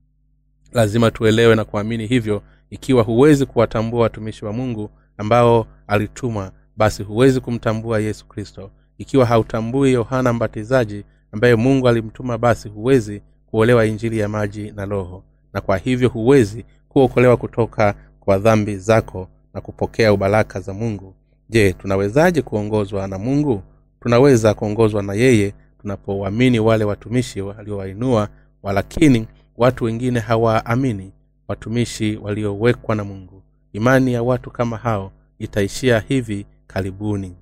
Lazima 0.73 1.11
tuelewe 1.11 1.55
na 1.55 1.65
kuamini 1.65 2.07
hivyo 2.07 2.41
ikiwa 2.69 3.03
huwezi 3.03 3.45
kuwatambua 3.45 4.01
watumishi 4.01 4.45
wa 4.45 4.53
mungu 4.53 4.89
ambao 5.17 5.67
alituma 5.87 6.51
basi 6.77 7.03
huwezi 7.03 7.39
kumtambua 7.39 7.99
yesu 7.99 8.25
kristo. 8.27 8.71
Ikiwa 8.97 9.25
hautambui 9.25 9.93
yohana 9.93 10.33
mbatizaji 10.33 11.03
ambaye 11.31 11.55
mungu 11.55 11.87
alimtuma 11.89 12.37
basi 12.37 12.69
huwezi 12.69 13.21
kuolewa 13.45 13.85
injili 13.85 14.17
ya 14.19 14.29
maji 14.29 14.71
na 14.71 14.85
roho. 14.85 15.23
Na 15.53 15.61
kwa 15.61 15.77
hivyo 15.77 16.09
huwezi 16.09 16.65
kuokolewa 16.89 17.37
kutoka 17.37 17.95
kwa 18.25 18.37
dhambi 18.37 18.77
zako 18.77 19.27
na 19.53 19.61
kupokea 19.61 20.13
ubaraka 20.13 20.59
za 20.59 20.73
mungu. 20.73 21.13
Je 21.49 21.73
tunawezaje 21.73 22.41
kuongozwa 22.41 23.07
na 23.07 23.17
mungu? 23.17 23.61
Tunaweza 24.01 24.53
kuongozwa 24.53 25.03
na 25.03 25.13
yeye 25.13 25.53
tunapowamini 25.81 26.59
wale 26.59 26.83
watumishi 26.83 27.41
waliowainua 27.41 28.29
walakini 28.63 29.27
watu 29.57 29.83
wengine 29.85 30.19
hawaamini 30.19 31.11
watumishi 31.47 32.17
waliowekwa 32.21 32.95
na 32.95 33.03
mungu. 33.03 33.43
Imani 33.73 34.13
ya 34.13 34.23
watu 34.23 34.51
kama 34.51 34.77
hao 34.77 35.11
itaishia 35.39 35.99
hivi 35.99 36.45
karibuni. 36.67 37.35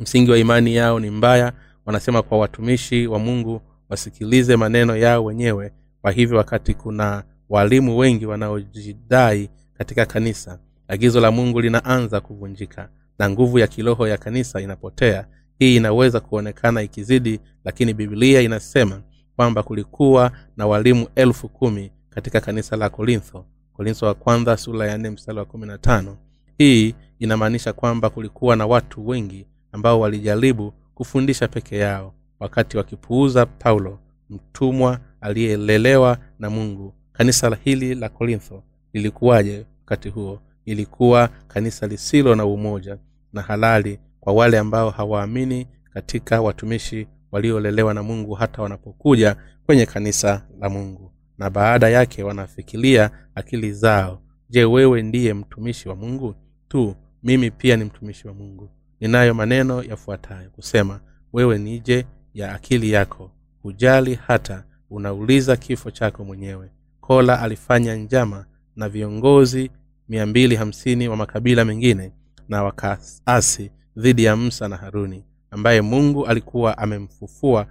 Msingi 0.00 0.30
wa 0.30 0.38
imani 0.38 0.74
yao 0.76 1.00
ni 1.00 1.10
mbaya. 1.10 1.52
Wanasema 1.86 2.22
kwa 2.22 2.38
watumishi 2.38 3.06
wa 3.06 3.18
mungu 3.18 3.60
wasikilize 3.88 4.56
maneno 4.56 4.96
yao 4.96 5.24
wenyewe. 5.24 5.72
Kwa 6.02 6.10
hivyo 6.12 6.38
wakati 6.38 6.74
kuna 6.74 7.22
walimu 7.48 7.98
wengi 7.98 8.26
wanaojidai 8.26 9.50
katika 9.80 10.06
kanisa. 10.06 10.58
Agizo 10.88 11.20
la 11.20 11.30
mungu 11.30 11.60
linaanza 11.60 12.20
kuvunjika 12.20 12.88
na 13.18 13.30
nguvu 13.30 13.58
ya 13.58 13.66
kiroho 13.66 14.08
ya 14.08 14.18
kanisa 14.18 14.60
inapotea. 14.60 15.26
Hii 15.58 15.76
inaweza 15.76 16.20
kuonekana 16.20 16.82
ikizidi 16.82 17.40
lakini 17.64 17.94
bibilia 17.94 18.40
inasema 18.40 19.02
kwamba 19.36 19.62
kulikuwa 19.62 20.32
na 20.56 20.66
walimu 20.66 21.06
elfu 21.14 21.48
kumi 21.48 21.90
katika 22.10 22.40
kanisa 22.40 22.76
la 22.76 22.90
korintho. 22.90 23.44
Korintho 23.72 24.06
wa 24.06 24.14
kwanza 24.14 24.56
sura 24.56 24.86
ya 24.86 24.98
nne 24.98 25.10
mstari 25.10 25.38
wa 25.38 25.44
kumi 25.44 25.66
na 25.66 25.78
tano. 25.78 26.16
Hii 26.58 26.94
inamaanisha 27.18 27.72
kwamba 27.72 28.10
kulikuwa 28.10 28.56
na 28.56 28.66
watu 28.66 29.08
wengi 29.08 29.46
ambao 29.72 30.00
walijaribu 30.00 30.72
kufundisha 30.94 31.48
peke 31.48 31.78
yao 31.78 32.14
wakati 32.40 32.76
wakipuuza 32.76 33.46
paulo 33.46 33.98
mtumwa 34.30 35.00
aliyelelewa 35.20 36.18
na 36.38 36.50
mungu. 36.50 36.94
Kanisa 37.12 37.58
hili 37.64 37.94
la 37.94 38.08
korintho 38.08 38.62
lilikuwaje 38.92 39.66
wakati 39.80 40.08
huo? 40.08 40.40
Ilikuwa 40.64 41.28
kanisa 41.48 41.86
lisilo 41.86 42.34
na 42.34 42.46
umoja 42.46 42.98
na 43.32 43.42
halali 43.42 43.98
kwa 44.20 44.32
wale 44.32 44.58
ambao 44.58 44.90
hawaamini 44.90 45.66
katika 45.94 46.40
watumishi 46.40 47.06
waliolelewa 47.32 47.94
na 47.94 48.02
mungu 48.02 48.34
hata 48.34 48.62
wanapokuja 48.62 49.36
kwenye 49.66 49.86
kanisa 49.86 50.46
la 50.60 50.68
mungu. 50.70 51.12
Na 51.38 51.50
baada 51.50 51.88
yake 51.88 52.22
wanafikiria 52.22 53.10
akili 53.34 53.72
zao. 53.72 54.22
Je 54.48 54.64
wewe 54.64 55.02
ndiye 55.02 55.34
mtumishi 55.34 55.88
wa 55.88 55.96
mungu? 55.96 56.34
Tu 56.68 56.94
mimi 57.22 57.50
pia 57.50 57.76
ni 57.76 57.84
mtumishi 57.84 58.28
wa 58.28 58.34
mungu. 58.34 58.70
Ninayo 59.00 59.34
maneno 59.34 59.82
yafuatayo 59.82 60.50
kusema 60.50 61.00
wewe 61.32 61.58
nije 61.58 62.06
ya 62.34 62.54
akili 62.54 62.90
yako? 62.90 63.30
Hujali 63.62 64.14
hata 64.14 64.64
unauliza 64.90 65.56
kifo 65.56 65.90
chako 65.90 66.24
mwenyewe. 66.24 66.70
Kola 67.00 67.40
alifanya 67.40 67.94
njama 67.96 68.44
na 68.76 68.88
viongozi 68.88 69.70
mia 70.08 70.26
mbili 70.26 70.56
hamsini 70.56 71.08
wa 71.08 71.16
makabila 71.16 71.64
mengine 71.64 72.12
na 72.48 72.62
wakaasi 72.62 73.70
dhidi 73.96 74.24
ya 74.24 74.36
musa 74.36 74.68
na 74.68 74.76
haruni 74.76 75.24
ambaye 75.50 75.80
mungu 75.80 76.26
alikuwa 76.26 76.78
amemfufua 76.78 77.66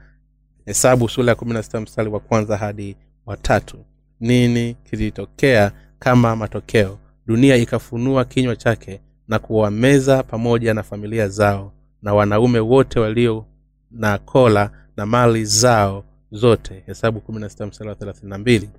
hesabu 0.66 1.10
sura 1.10 1.30
ya 1.30 1.36
kumi 1.36 1.54
na 1.54 1.64
sita 1.64 1.82
mstari 1.82 2.10
wa 2.10 2.20
kwanza 2.20 2.58
hadi 2.58 2.96
watatu 3.26 3.78
nini 4.20 4.74
kilitokea 4.84 5.72
kama 6.00 6.36
matokeo? 6.36 7.00
Dunia 7.28 7.56
ikafunua 7.56 8.26
kinywa 8.26 8.56
chake 8.56 9.02
na 9.28 9.40
kuwameza 9.40 10.24
pamoja 10.24 10.74
na 10.74 10.84
familia 10.84 11.28
zao 11.30 11.74
na 12.02 12.14
wanaume 12.14 12.60
wote 12.60 13.00
walio 13.00 13.46
na 13.92 14.18
kola 14.18 14.72
na 14.98 15.06
mali 15.06 15.46
zao 15.46 16.04
zote 16.32 16.84
hesabu 16.86 17.20
kumi 17.22 17.40
na 17.40 17.50
sita 17.50 17.66
mstari 17.66 17.90
wa 17.90 17.96
thelathini 17.96 18.30
na 18.30 18.38
mbili. 18.38 18.70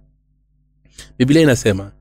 Biblia 1.18 1.42
inasema 1.42 1.92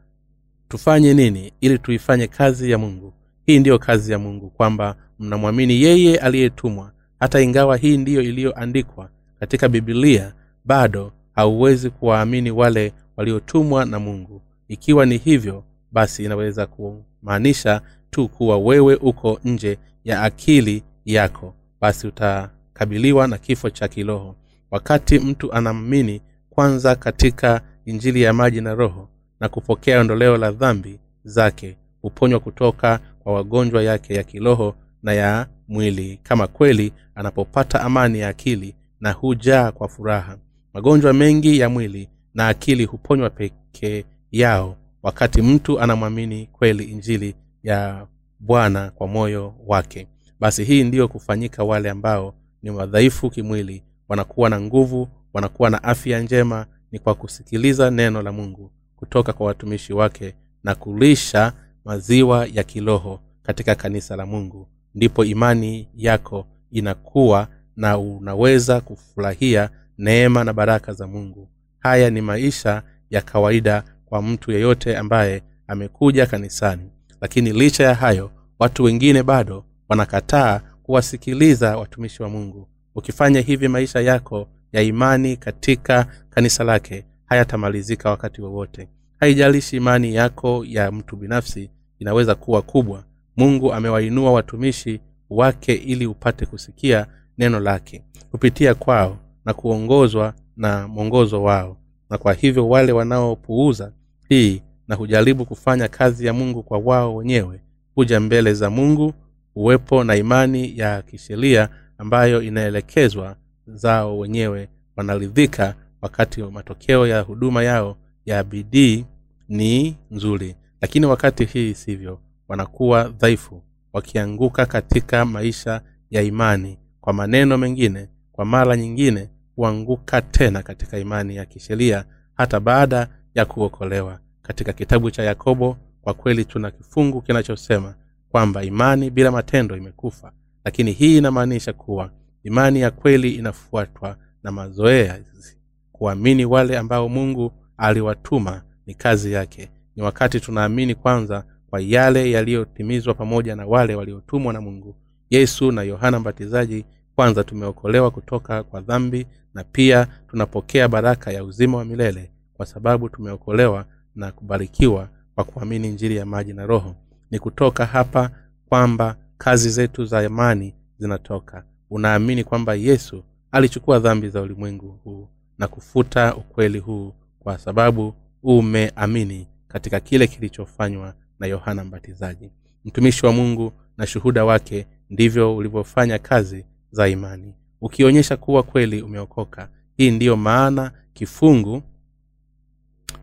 tufanye 0.69 1.13
nini 1.13 1.53
ili 1.61 1.77
tuifanye 1.79 2.27
kazi 2.27 2.71
ya 2.71 2.77
mungu? 2.77 3.13
Hii 3.45 3.59
ndiyo 3.59 3.79
kazi 3.79 4.11
ya 4.11 4.19
mungu 4.19 4.49
kwamba 4.49 4.95
mnamwamini 5.19 5.81
yeye 5.81 6.17
aliyetumwa. 6.17 6.91
Hata 7.19 7.41
ingawa 7.41 7.77
hii 7.77 7.97
ndiyo 7.97 8.21
iliyoandikwa 8.21 9.09
katika 9.39 9.69
bibilia 9.69 10.33
bado 10.65 11.11
hauwezi 11.35 11.89
kuwaamini 11.89 12.51
wale 12.51 12.93
waliotumwa 13.17 13.85
na 13.85 13.99
mungu. 13.99 14.41
Ikiwa 14.67 15.05
ni 15.05 15.17
hivyo 15.17 15.63
basi 15.91 16.23
inaweza 16.25 16.65
kumaanisha 16.67 17.81
tu 18.09 18.27
kuwa 18.27 18.57
wewe 18.57 18.95
uko 18.95 19.39
nje 19.45 19.77
ya 20.03 20.21
akili 20.23 20.83
yako. 21.05 21.55
Basi 21.81 22.07
utakabiliwa 22.07 23.27
na 23.27 23.37
kifo 23.37 23.69
cha 23.69 23.87
kiroho. 23.87 24.35
Wakati 24.71 25.19
mtu 25.19 25.53
anaamini 25.53 26.21
kwanza 26.49 26.95
katika 26.95 27.61
injili 27.85 28.21
ya 28.21 28.33
maji 28.33 28.61
na 28.61 28.75
roho 28.75 29.09
na 29.39 29.49
kupokea 29.49 29.99
ondoleo 29.99 30.37
la 30.37 30.51
dhambi 30.51 30.99
zake 31.23 31.77
huponywa 32.01 32.39
kutoka 32.39 32.99
kwa 33.19 33.33
wagonjwa 33.33 33.83
yake 33.83 34.13
ya 34.13 34.23
kiroho 34.23 34.75
na 35.03 35.13
ya 35.13 35.47
mwili 35.67 36.19
kama 36.23 36.47
kweli 36.47 36.93
anapopata 37.15 37.81
amani 37.81 38.19
ya 38.19 38.29
akili 38.29 38.75
na 38.99 39.11
hujaa 39.11 39.71
kwa 39.71 39.87
furaha. 39.87 40.37
Magonjwa 40.73 41.13
mengi 41.13 41.59
ya 41.59 41.69
mwili 41.69 42.09
na 42.33 42.47
akili 42.47 42.85
huponywa 42.85 43.29
peke 43.29 44.05
yao 44.31 44.75
wakati 45.03 45.41
mtu 45.41 45.79
anamwamini 45.79 46.47
kweli 46.51 46.83
injili 46.83 47.35
ya 47.63 48.07
bwana 48.39 48.91
kwa 48.91 49.07
moyo 49.07 49.53
wake. 49.67 50.07
Basi 50.39 50.63
hii 50.63 50.83
ndiyo 50.83 51.07
kufanyika 51.07 51.63
wale 51.63 51.89
ambao 51.89 52.33
ni 52.63 52.69
wadhaifu 52.69 53.29
kimwili 53.29 53.83
wanakuwa 54.09 54.49
na 54.49 54.61
nguvu 54.61 55.07
wanakuwa 55.33 55.69
na 55.69 55.83
afya 55.83 56.19
njema 56.19 56.65
ni 56.91 56.99
kwa 56.99 57.15
kusikiliza 57.15 57.91
neno 57.91 58.21
la 58.21 58.31
mungu 58.31 58.71
kutoka 58.99 59.33
kwa 59.33 59.45
watumishi 59.47 59.93
wake 59.93 60.35
na 60.63 60.75
kulisha 60.75 61.53
maziwa 61.85 62.47
ya 62.53 62.63
kiroho 62.63 63.19
katika 63.43 63.75
kanisa 63.75 64.15
la 64.15 64.25
mungu. 64.25 64.67
Ndipo 64.95 65.25
imani 65.25 65.87
yako 65.95 66.47
inakuwa 66.71 67.47
na 67.75 67.97
unaweza 67.97 68.81
kufurahia 68.81 69.69
neema 69.97 70.43
na 70.43 70.53
baraka 70.53 70.93
za 70.93 71.07
mungu. 71.07 71.49
Haya 71.79 72.09
ni 72.09 72.21
maisha 72.21 72.83
ya 73.09 73.21
kawaida 73.21 73.83
kwa 74.05 74.21
mtu 74.21 74.51
yeyote 74.51 74.97
ambaye 74.97 75.43
amekuja 75.67 76.25
kanisani. 76.25 76.89
Lakini 77.21 77.51
licha 77.53 77.83
ya 77.83 77.95
hayo 77.95 78.31
watu 78.59 78.83
wengine 78.83 79.23
bado 79.23 79.65
wanakataa 79.89 80.61
kuwasikiliza 80.83 81.77
watumishi 81.77 82.23
wa 82.23 82.29
mungu. 82.29 82.67
Ukifanya 82.95 83.41
hivi 83.41 83.67
maisha 83.67 84.01
yako 84.01 84.47
ya 84.73 84.81
imani 84.81 85.37
katika 85.37 86.07
kanisa 86.29 86.63
lake 86.63 87.05
hayatamalizika 87.29 88.09
wakati 88.09 88.41
wowote. 88.41 88.87
Haijalishi 89.19 89.77
imani 89.77 90.15
yako 90.15 90.65
ya 90.67 90.91
mtu 90.91 91.15
binafsi 91.15 91.69
inaweza 91.99 92.35
kuwa 92.35 92.61
kubwa 92.61 93.03
mungu 93.37 93.73
amewainua 93.73 94.31
watumishi 94.31 94.99
wake 95.29 95.73
ili 95.73 96.05
upate 96.05 96.45
kusikia 96.45 97.07
neno 97.37 97.59
lake 97.59 98.03
kupitia 98.31 98.75
kwao 98.75 99.17
na 99.45 99.53
kuongozwa 99.53 100.33
na 100.57 100.87
mwongozo 100.87 101.43
wao. 101.43 101.77
Na 102.09 102.17
kwa 102.17 102.33
hivyo 102.33 102.69
wale 102.69 102.91
wanaopuuza 102.91 103.91
hii 104.29 104.61
na 104.87 104.95
hujaribu 104.95 105.45
kufanya 105.45 105.87
kazi 105.87 106.25
ya 106.25 106.33
mungu 106.33 106.63
kwa 106.63 106.77
wao 106.77 107.15
wenyewe 107.15 107.61
huja 107.95 108.19
mbele 108.19 108.53
za 108.53 108.69
mungu 108.69 109.13
uwepo 109.55 110.03
na 110.03 110.15
imani 110.15 110.77
ya 110.77 111.01
kisheria 111.01 111.69
ambayo 111.97 112.41
inaelekezwa 112.41 113.35
zao 113.67 114.19
wenyewe 114.19 114.69
wanaridhika 114.95 115.75
wakati 116.01 116.43
matokeo 116.43 117.07
ya 117.07 117.21
huduma 117.21 117.63
yao 117.63 117.97
ya 118.25 118.43
bidii 118.43 119.05
ni 119.49 119.97
nzuri. 120.11 120.55
Lakini 120.81 121.05
wakati 121.05 121.45
hii 121.45 121.73
sivyo 121.73 122.19
wanakuwa 122.47 123.03
dhaifu 123.09 123.63
wakianguka 123.93 124.65
katika 124.65 125.25
maisha 125.25 125.81
ya 126.11 126.21
imani. 126.21 126.77
Kwa 127.01 127.13
maneno 127.13 127.57
mengine 127.57 128.09
kwa 128.31 128.45
mara 128.45 128.77
nyingine 128.77 129.29
huanguka 129.55 130.21
tena 130.21 130.63
katika 130.63 130.97
imani 130.99 131.35
ya 131.35 131.45
kisheria 131.45 132.05
hata 132.33 132.59
baada 132.59 133.07
ya 133.35 133.45
kuokolewa. 133.45 134.19
Katika 134.41 134.73
kitabu 134.73 135.11
cha 135.11 135.23
yakobo 135.23 135.77
kwa 136.01 136.13
kweli 136.13 136.45
tuna 136.45 136.71
kifungu 136.71 137.21
kinachosema 137.21 137.95
kwamba 138.29 138.63
imani 138.63 139.09
bila 139.09 139.31
matendo 139.31 139.77
imekufa. 139.77 140.31
Lakini 140.65 140.91
hii 140.91 141.17
inamaanisha 141.17 141.73
kuwa 141.73 142.11
imani 142.43 142.79
ya 142.81 142.91
kweli 142.91 143.31
inafuatwa 143.31 144.17
na 144.43 144.51
mazoezi 144.51 145.58
kuamini 145.99 146.45
wale 146.45 146.77
ambao 146.77 147.09
mungu 147.09 147.51
aliwatuma 147.77 148.61
ni 148.87 148.93
kazi 148.93 149.31
yake. 149.33 149.69
Ni 149.95 150.03
wakati 150.03 150.39
tunaamini 150.39 150.95
kwanza 150.95 151.43
kwa 151.69 151.79
yale 151.81 152.31
yaliyotimizwa 152.31 153.13
pamoja 153.13 153.55
na 153.55 153.65
wale 153.67 153.95
waliotumwa 153.95 154.53
na 154.53 154.61
mungu 154.61 154.95
yesu 155.29 155.71
na 155.71 155.83
yohana 155.83 156.19
mbatizaji. 156.19 156.85
Kwanza 157.15 157.43
tumeokolewa 157.43 158.11
kutoka 158.11 158.63
kwa 158.63 158.81
dhambi 158.81 159.27
na 159.53 159.63
pia 159.63 160.07
tunapokea 160.27 160.87
baraka 160.87 161.31
ya 161.31 161.43
uzima 161.43 161.77
wa 161.77 161.85
milele 161.85 162.31
kwa 162.53 162.65
sababu 162.65 163.09
tumeokolewa 163.09 163.85
na 164.15 164.31
kubarikiwa 164.31 165.09
kwa 165.35 165.43
kuamini 165.43 165.87
njiri 165.87 166.15
ya 166.17 166.25
maji 166.25 166.53
na 166.53 166.65
roho. 166.65 166.95
Ni 167.31 167.39
kutoka 167.39 167.85
hapa 167.85 168.29
kwamba 168.69 169.15
kazi 169.37 169.69
zetu 169.69 170.05
za 170.05 170.23
imani 170.23 170.75
zinatoka. 170.97 171.63
Unaamini 171.89 172.43
kwamba 172.43 172.75
yesu 172.75 173.23
alichukua 173.51 173.99
dhambi 173.99 174.29
za 174.29 174.41
ulimwengu 174.41 174.99
huu 175.03 175.27
na 175.59 175.67
kufuta 175.67 176.35
ukweli 176.35 176.79
huu 176.79 177.13
kwa 177.39 177.57
sababu 177.57 178.13
umeamini 178.43 179.47
katika 179.67 179.99
kile 179.99 180.27
kilichofanywa 180.27 181.13
na 181.39 181.47
yohana 181.47 181.83
mbatizaji. 181.83 182.49
Mtumishi 182.85 183.25
wa 183.25 183.31
mungu 183.31 183.73
na 183.97 184.07
shuhuda 184.07 184.45
wake 184.45 184.87
ndivyo 185.09 185.55
ulivyofanya 185.57 186.19
kazi 186.19 186.65
za 186.91 187.07
imani. 187.07 187.53
Ukionyesha 187.81 188.37
kuwa 188.37 188.63
kweli 188.63 189.01
umeokoka 189.01 189.69
hii 189.97 190.11
ndiyo 190.11 190.37
maana 190.37 190.91
kifungu 191.13 191.83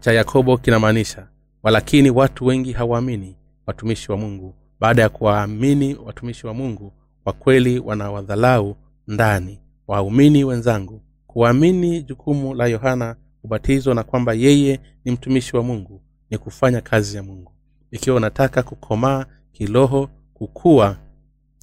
cha 0.01 0.13
yakobo 0.13 0.57
kinamaanisha 0.57 1.29
walakini 1.63 2.11
watu 2.11 2.47
wengi 2.47 2.73
hawaamini 2.73 3.37
watumishi 3.67 4.13
wa 4.13 4.19
mungu. 4.19 4.55
Baada 4.81 5.03
ya 5.03 5.09
kuwaamini 5.09 5.95
watumishi 5.95 6.47
wa 6.47 6.55
mungu 6.55 6.93
kwa 7.25 7.33
kweli 7.33 7.79
wanawadhalau 7.79 8.77
ndani. 9.09 9.61
Waumini 9.89 10.45
wenzangu 10.45 11.01
kuamini 11.37 12.03
jukumu 12.03 12.55
la 12.55 12.67
yohana 12.67 13.17
ubatizo 13.45 13.95
na 13.95 14.03
kwamba 14.03 14.33
yeye 14.35 14.81
ni 15.05 15.13
mtumishi 15.13 15.57
wa 15.57 15.63
mungu 15.63 16.03
ni 16.31 16.39
kufanya 16.39 16.81
kazi 16.81 17.17
ya 17.17 17.23
mungu. 17.23 17.53
Ikiwa 17.91 18.17
unataka 18.17 18.63
kukomaa 18.63 19.27
kiroho 19.53 20.09
kukua 20.35 20.97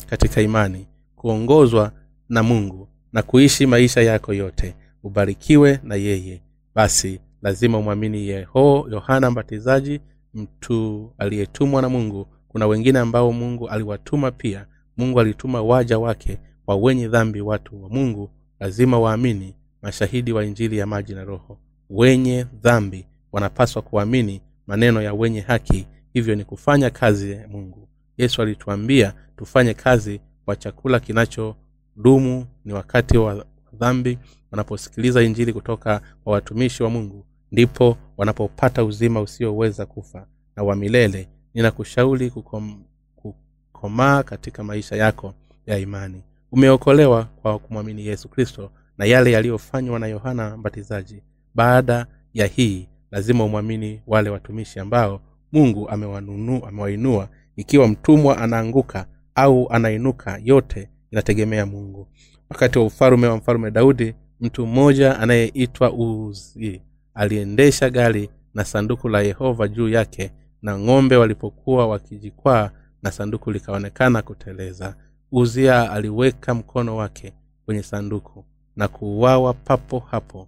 katika 0.10 0.42
imani 0.42 0.88
kuongozwa 1.16 1.92
na 2.30 2.44
mungu 2.44 2.88
na 3.14 3.22
kuishi 3.22 3.66
maisha 3.66 4.02
yako 4.02 4.34
yote 4.34 4.76
ubarikiwe 5.04 5.80
na 5.84 5.96
yeye. 5.96 6.42
Basi 6.76 7.20
lazima 7.42 7.78
umwamini 7.78 8.28
yeho 8.28 8.88
yohana 8.92 9.32
mbatizaji 9.32 10.00
mtu 10.34 11.12
aliyetumwa 11.18 11.82
na 11.82 11.90
mungu. 11.90 12.28
Kuna 12.48 12.68
wengine 12.68 13.00
ambao 13.00 13.32
mungu 13.32 13.70
aliwatuma 13.70 14.32
pia. 14.32 14.66
Mungu 14.98 15.20
alituma 15.20 15.62
waja 15.62 16.00
wake 16.00 16.38
wa 16.68 16.76
wenye 16.76 17.08
dhambi 17.08 17.42
watu 17.42 17.84
wa 17.84 17.90
mungu. 17.90 18.30
Lazima 18.60 19.00
waamini 19.00 19.56
mashahidi 19.84 20.34
wa 20.34 20.46
injili 20.46 20.78
ya 20.78 20.86
maji 20.86 21.14
na 21.14 21.24
roho. 21.24 21.58
Wenye 21.90 22.46
dhambi 22.62 23.06
wanapaswa 23.32 23.82
kuamini 23.82 24.42
maneno 24.68 25.02
ya 25.02 25.14
wenye 25.14 25.40
haki 25.42 25.88
hivyo 26.14 26.36
ni 26.36 26.44
kufanya 26.46 26.90
kazi 26.90 27.32
ya 27.32 27.48
mungu. 27.48 27.88
Yesu 28.18 28.42
alituambia 28.42 29.14
tufanye 29.38 29.74
kazi 29.74 30.22
kwa 30.46 30.56
chakula 30.56 31.00
kinachodumu 31.00 32.46
ni 32.66 32.74
wakati 32.74 33.18
wa 33.18 33.46
dhambi. 33.74 34.18
Wanaposikiliza 34.52 35.22
injili 35.22 35.54
kutoka 35.54 36.02
kwa 36.24 36.34
watumishi 36.34 36.84
wa 36.84 36.90
mungu 36.90 37.26
ndipo 37.52 37.98
wanapopata 38.18 38.84
uzima 38.84 39.22
usioweza 39.22 39.86
kufa. 39.86 40.28
Na 40.56 40.64
wa 40.64 40.76
milele 40.76 41.28
ninakushauri 41.54 42.30
kukom, 42.30 42.84
kukomaa 43.16 44.24
katika 44.24 44.64
maisha 44.64 44.96
yako 44.96 45.34
ya 45.66 45.78
imani. 45.78 46.22
Umeokolewa 46.52 47.24
kwa 47.24 47.60
kumwamini 47.60 48.06
yesu 48.06 48.30
kristo 48.30 48.72
na 49.04 49.08
yale 49.10 49.32
yaliyofanywa 49.32 50.00
na 50.00 50.08
yohana 50.08 50.58
mbatizaji. 50.58 51.24
Baada 51.56 52.06
ya 52.34 52.46
hii 52.46 52.88
lazima 53.12 53.44
umwamini 53.44 54.02
wale 54.08 54.30
watumishi 54.30 54.80
ambao 54.80 55.22
mungu 55.52 55.90
amewainua. 55.90 57.30
Ikiwa 57.56 57.88
mtumwa 57.88 58.38
anaanguka 58.38 59.06
au 59.36 59.68
anainuka 59.72 60.40
yote 60.44 60.90
inategemea 61.12 61.66
mungu. 61.66 62.08
Wakati 62.50 62.80
wa 62.80 62.86
ufalume 62.86 63.28
wa 63.28 63.38
mfalume 63.38 63.72
daudi 63.72 64.16
mtu 64.40 64.68
mmoja 64.68 65.20
anayeitwa 65.20 65.94
uzi 65.94 66.82
aliendesha 67.14 67.90
gari 67.90 68.30
na 68.54 68.66
sanduku 68.66 69.10
la 69.10 69.22
yehova 69.22 69.68
juu 69.68 69.90
yake 69.90 70.32
na 70.62 70.80
ng'ombe 70.80 71.16
walipokuwa 71.16 71.88
wakijikwaa 71.88 72.72
na 73.02 73.12
sanduku 73.12 73.52
likaonekana 73.52 74.22
kuteleza. 74.22 74.96
Uzia 75.32 75.92
aliweka 75.92 76.54
mkono 76.54 76.96
wake 76.96 77.34
kwenye 77.66 77.84
sanduku 77.84 78.46
na 78.76 78.88
kuuawa 78.88 79.54
papo 79.54 80.00
hapo. 80.00 80.48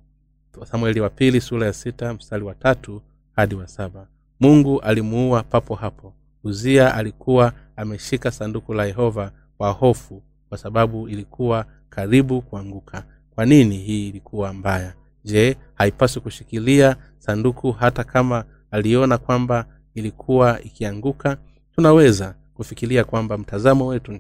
Samueli 0.72 1.00
wa 1.00 1.10
pili 1.10 1.42
sura 1.42 1.66
ya 1.68 1.74
sita 1.74 2.14
mstari 2.14 2.44
wa 2.44 2.56
tatu 2.56 3.02
hadi 3.36 3.56
wa 3.56 3.68
saba. 3.68 4.08
Mungu 4.40 4.80
alimuua 4.82 5.44
papo 5.44 5.76
hapo. 5.76 6.14
Uzia 6.44 6.94
alikuwa 6.96 7.54
ameshika 7.76 8.32
sanduku 8.32 8.74
la 8.74 8.86
yehova 8.86 9.32
kwa 9.58 9.72
hofu 9.72 10.24
kwa 10.50 10.58
sababu 10.58 11.10
ilikuwa 11.10 11.66
karibu 11.90 12.42
kuanguka. 12.42 13.04
Kwa 13.36 13.46
nini 13.46 13.78
hii 13.78 14.10
ilikuwa 14.10 14.54
mbaya? 14.54 14.94
Je 15.24 15.58
haipaswi 15.76 16.22
kushikilia 16.22 16.96
sanduku 17.18 17.72
hata 17.72 18.04
kama 18.04 18.44
aliona 18.72 19.18
kwamba 19.18 19.66
ilikuwa 19.94 20.62
ikianguka? 20.62 21.38
Tunaweza 21.76 22.36
kufikiria 22.54 23.04
kwamba 23.04 23.38
mtazamo 23.38 23.88
wetu 23.88 24.20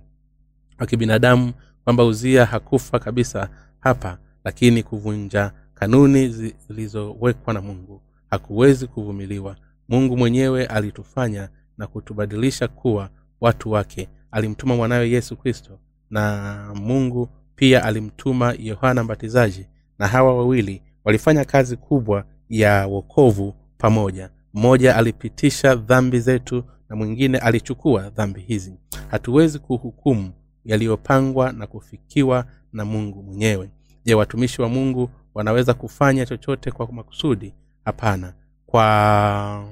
wa 0.79 0.85
kibinadamu 0.85 1.53
kwamba 1.83 2.03
uzia 2.05 2.45
hakufa 2.45 2.99
kabisa 2.99 3.49
hapa 3.85 4.17
lakini 4.43 4.83
kuvunja 4.83 5.51
kanuni 5.73 6.27
zilizowekwa 6.67 7.53
na 7.53 7.61
mungu. 7.61 8.01
Hakuwezi 8.29 8.87
kuvumiliwa. 8.87 9.55
Mungu 9.89 10.17
mwenyewe 10.17 10.65
alitufanya 10.65 11.49
na 11.77 11.87
kutubadilisha 11.87 12.67
kuwa 12.67 13.09
watu 13.41 13.71
wake. 13.71 14.09
Alimtuma 14.31 14.75
mwanawe 14.75 15.09
yesu 15.09 15.37
kristo 15.37 15.79
na 16.09 16.71
mungu 16.75 17.29
pia 17.55 17.83
alimtuma 17.83 18.55
yohana 18.59 19.03
mbatizaji 19.03 19.65
na 19.99 20.07
hawa 20.07 20.35
wawili 20.37 20.81
walifanya 21.03 21.45
kazi 21.45 21.77
kubwa 21.77 22.25
ya 22.49 22.87
wokovu 22.87 23.53
pamoja. 23.77 24.29
Mmoja 24.53 24.95
alipitisha 24.95 25.75
dhambi 25.75 26.19
zetu 26.19 26.63
na 26.89 26.95
mwingine 26.95 27.37
alichukua 27.37 28.09
dhambi 28.09 28.41
hizi. 28.41 28.73
Hatuwezi 29.07 29.59
kuhukumu 29.59 30.31
yaliyopangwa 30.65 31.51
na 31.51 31.67
kufikiwa 31.67 32.45
na 32.75 32.85
mungu 32.85 33.23
mwenyewe. 33.23 33.69
Je 34.05 34.13
watumishi 34.15 34.61
wa 34.61 34.69
mungu 34.69 35.09
wanaweza 35.33 35.73
kufanya 35.73 36.25
chochote 36.25 36.71
kwa 36.71 36.91
makusudi? 36.91 37.53
Hapana. 37.85 38.33
Kwa 38.65 39.65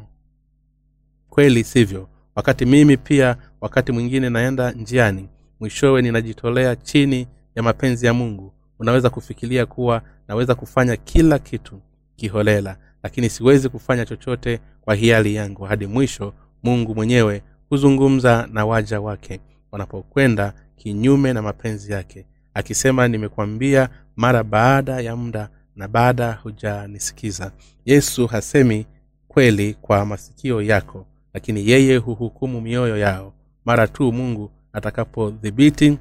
kweli 1.29 1.63
sivyo. 1.63 2.07
Wakati 2.35 2.65
mimi 2.65 2.97
pia 2.97 3.37
wakati 3.61 3.91
mwingine 3.91 4.29
naenda 4.29 4.71
njiani 4.71 5.29
mwishowe 5.59 6.01
ninajitolea 6.01 6.75
chini 6.75 7.27
ya 7.55 7.63
mapenzi 7.63 8.05
ya 8.05 8.13
mungu. 8.13 8.53
Unaweza 8.79 9.09
kufikiria 9.09 9.65
kuwa 9.65 10.01
naweza 10.27 10.55
kufanya 10.55 10.95
kila 10.95 11.39
kitu 11.39 11.81
kiholela 12.15 12.77
lakini 13.03 13.29
siwezi 13.29 13.69
kufanya 13.69 14.05
chochote 14.05 14.59
kwa 14.81 14.95
hiari 14.95 15.35
yangu. 15.35 15.63
Hadi 15.63 15.87
mwisho 15.87 16.33
mungu 16.63 16.95
mwenyewe 16.95 17.41
huzungumza 17.69 18.47
na 18.51 18.65
waja 18.65 19.01
wake. 19.01 19.39
Wanapokwenda 19.71 20.53
kinyume 20.75 21.33
na 21.33 21.41
mapenzi 21.41 21.91
yake 21.91 22.25
akisema 22.53 23.07
nimekwambia 23.07 23.89
mara 24.15 24.43
baada 24.43 24.99
ya 25.01 25.15
muda 25.15 25.49
na 25.75 25.87
baada 25.87 26.33
hujanisikiza. 26.33 27.51
Yesu 27.85 28.27
hasemi 28.27 28.85
kweli 29.27 29.73
kwa 29.73 30.05
masikio 30.05 30.61
yako 30.61 31.05
lakini 31.33 31.69
yeye 31.69 31.97
huhukumu 31.97 32.61
mioyo 32.61 32.97
yao. 32.97 33.33
Mara 33.65 33.87
tu 33.87 34.11
mungu 34.11 34.51
atakapodhibiti 34.73 35.97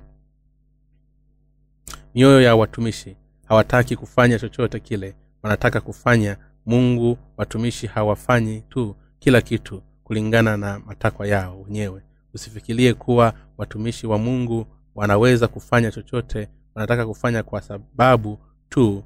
mioyo 2.14 2.40
ya 2.42 2.56
watumishi 2.56 3.16
hawataki 3.48 3.96
kufanya 3.96 4.38
chochote 4.38 4.80
kile. 4.80 5.14
Wanataka 5.42 5.80
kufanya 5.80 6.36
mungu 6.66 7.18
watumishi 7.36 7.86
hawafanyi 7.86 8.60
tu 8.68 8.96
kila 9.18 9.40
kitu 9.40 9.82
kulingana 10.04 10.56
na 10.56 10.78
matakwa 10.86 11.26
yao 11.26 11.62
wenyewe. 11.62 12.02
Usifikirie 12.34 12.94
kuwa 12.94 13.34
watumishi 13.58 14.06
wa 14.06 14.18
mungu 14.18 14.66
wanaweza 14.94 15.48
kufanya 15.48 15.90
chochote 15.90 16.48
wanataka 16.74 17.06
kufanya 17.06 17.42
kwa 17.42 17.60
sababu 17.62 18.38
tu 18.68 19.02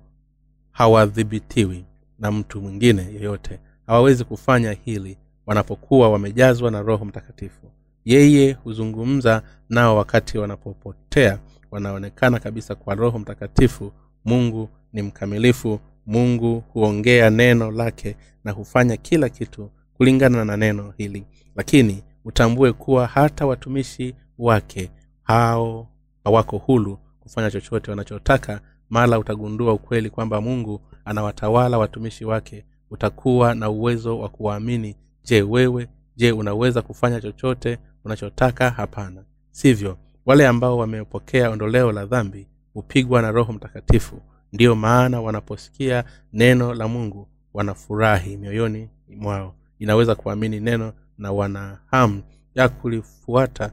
hawadhibitiwi 0.70 1.84
na 2.18 2.32
mtu 2.32 2.60
mwingine 2.60 3.02
yeyote. 3.02 3.58
Hawawezi 3.86 4.24
kufanya 4.24 4.72
hili 4.72 5.18
wanapokuwa 5.46 6.10
wamejazwa 6.10 6.70
na 6.70 6.82
roho 6.82 7.04
mtakatifu. 7.04 7.70
Yeye 8.04 8.52
huzungumza 8.52 9.42
nao 9.68 9.96
wakati 9.96 10.38
wanapopotea. 10.38 11.38
Wanaonekana 11.70 12.38
kabisa 12.38 12.74
kwa 12.74 12.94
roho 12.94 13.18
mtakatifu. 13.18 13.92
Mungu 14.24 14.68
ni 14.92 15.02
mkamilifu. 15.02 15.80
Mungu 16.06 16.60
huongea 16.72 17.30
neno 17.30 17.70
lake 17.70 18.16
na 18.44 18.52
hufanya 18.52 18.96
kila 18.96 19.28
kitu 19.28 19.70
kulingana 19.94 20.44
na 20.44 20.56
neno 20.56 20.94
hili. 20.96 21.26
Lakini 21.56 22.02
utambue 22.24 22.72
kuwa 22.72 23.06
hata 23.06 23.46
watumishi 23.46 24.14
wake 24.38 24.90
hao 25.26 25.88
hawako 26.24 26.58
hulu 26.58 26.98
kufanya 27.20 27.50
chochote 27.50 27.90
wanachotaka 27.90 28.60
mala 28.90 29.18
utagundua 29.18 29.72
ukweli 29.72 30.10
kwamba 30.10 30.40
mungu 30.40 30.80
anawatawala 31.04 31.78
watumishi 31.78 32.24
wake. 32.24 32.64
Utakuwa 32.90 33.54
na 33.54 33.70
uwezo 33.70 34.18
wa 34.18 34.28
kuwaamini. 34.28 34.96
Je 35.24 35.42
wewe? 35.42 35.88
Je 36.16 36.32
unaweza 36.32 36.82
kufanya 36.82 37.20
chochote 37.20 37.78
unachotaka? 38.04 38.70
Hapana. 38.70 39.24
Sivyo 39.50 39.98
wale 40.26 40.46
ambao 40.46 40.78
wamepokea 40.78 41.50
ondoleo 41.50 41.92
la 41.92 42.06
dhambi 42.06 42.46
hupigwa 42.74 43.22
na 43.22 43.30
roho 43.30 43.52
mtakatifu. 43.52 44.20
Ndiyo 44.52 44.74
maana 44.74 45.20
wanaposikia 45.20 46.04
neno 46.32 46.74
la 46.74 46.88
mungu 46.88 47.28
wanafurahi 47.54 48.36
mioyoni 48.36 48.88
mwao. 49.08 49.54
Inaweza 49.78 50.14
kuamini 50.14 50.60
neno 50.60 50.92
na 51.18 51.32
wana 51.32 51.78
hamu 51.86 52.22
ya 52.54 52.68
kulifuata 52.68 53.72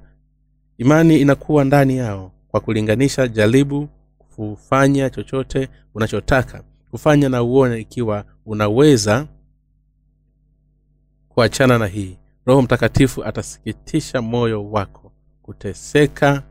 imani 0.77 1.17
inakuwa 1.19 1.63
ndani 1.63 1.97
yao 1.97 2.31
kwa 2.47 2.59
kulinganisha 2.59 3.27
jaribu 3.27 3.89
kufanya 4.35 5.09
chochote 5.09 5.69
unachotaka 5.95 6.63
kufanya 6.91 7.29
na 7.29 7.43
uone 7.43 7.79
ikiwa 7.79 8.25
unaweza 8.45 9.27
kuachana 11.29 11.77
na 11.77 11.87
hii. 11.87 12.17
Roho 12.45 12.61
mtakatifu 12.61 13.23
atasikitisha 13.23 14.21
moyo 14.21 14.71
wako 14.71 15.11
kuteseka 15.41 16.43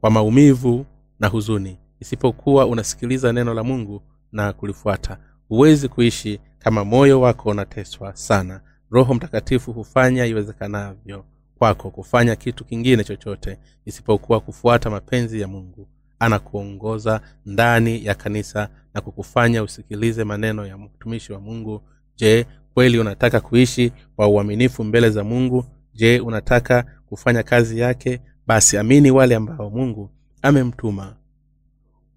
kwa 0.00 0.10
maumivu 0.10 0.86
na 1.20 1.28
huzuni. 1.28 1.78
Isipokuwa 2.00 2.66
unasikiliza 2.66 3.32
neno 3.32 3.54
la 3.54 3.62
mungu 3.64 4.02
na 4.32 4.52
kulifuata. 4.52 5.18
Huwezi 5.48 5.88
kuishi 5.88 6.40
kama 6.58 6.84
moyo 6.84 7.20
wako 7.20 7.48
unateswa 7.50 8.16
sana. 8.16 8.60
Roho 8.90 9.14
mtakatifu 9.14 9.72
hufanya 9.72 10.26
iwezekanavyo 10.26 11.24
kwako 11.58 11.90
kufanya 11.90 12.36
kitu 12.36 12.64
kingine 12.64 13.04
chochote 13.04 13.58
isipokuwa 13.84 14.40
kufuata 14.40 14.90
mapenzi 14.90 15.40
ya 15.40 15.48
mungu. 15.48 15.88
Anakuongoza 16.18 17.20
ndani 17.46 18.04
ya 18.04 18.14
kanisa 18.14 18.68
na 18.94 19.00
kukufanya 19.00 19.62
usikilize 19.62 20.24
maneno 20.24 20.66
ya 20.66 20.78
mtumishi 20.78 21.32
wa 21.32 21.40
mungu. 21.40 21.82
Je 22.16 22.46
kweli 22.74 22.98
unataka 22.98 23.40
kuishi 23.40 23.92
kwa 24.16 24.28
uaminifu 24.28 24.84
mbele 24.84 25.10
za 25.10 25.24
mungu? 25.24 25.64
Je 25.94 26.20
unataka 26.20 26.82
kufanya 27.06 27.42
kazi 27.42 27.78
yake? 27.78 28.20
Basi 28.46 28.78
amini 28.78 29.10
wale 29.10 29.34
ambao 29.34 29.70
mungu 29.70 30.10
amemtuma. 30.42 31.16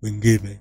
Wengine. 0.02 0.60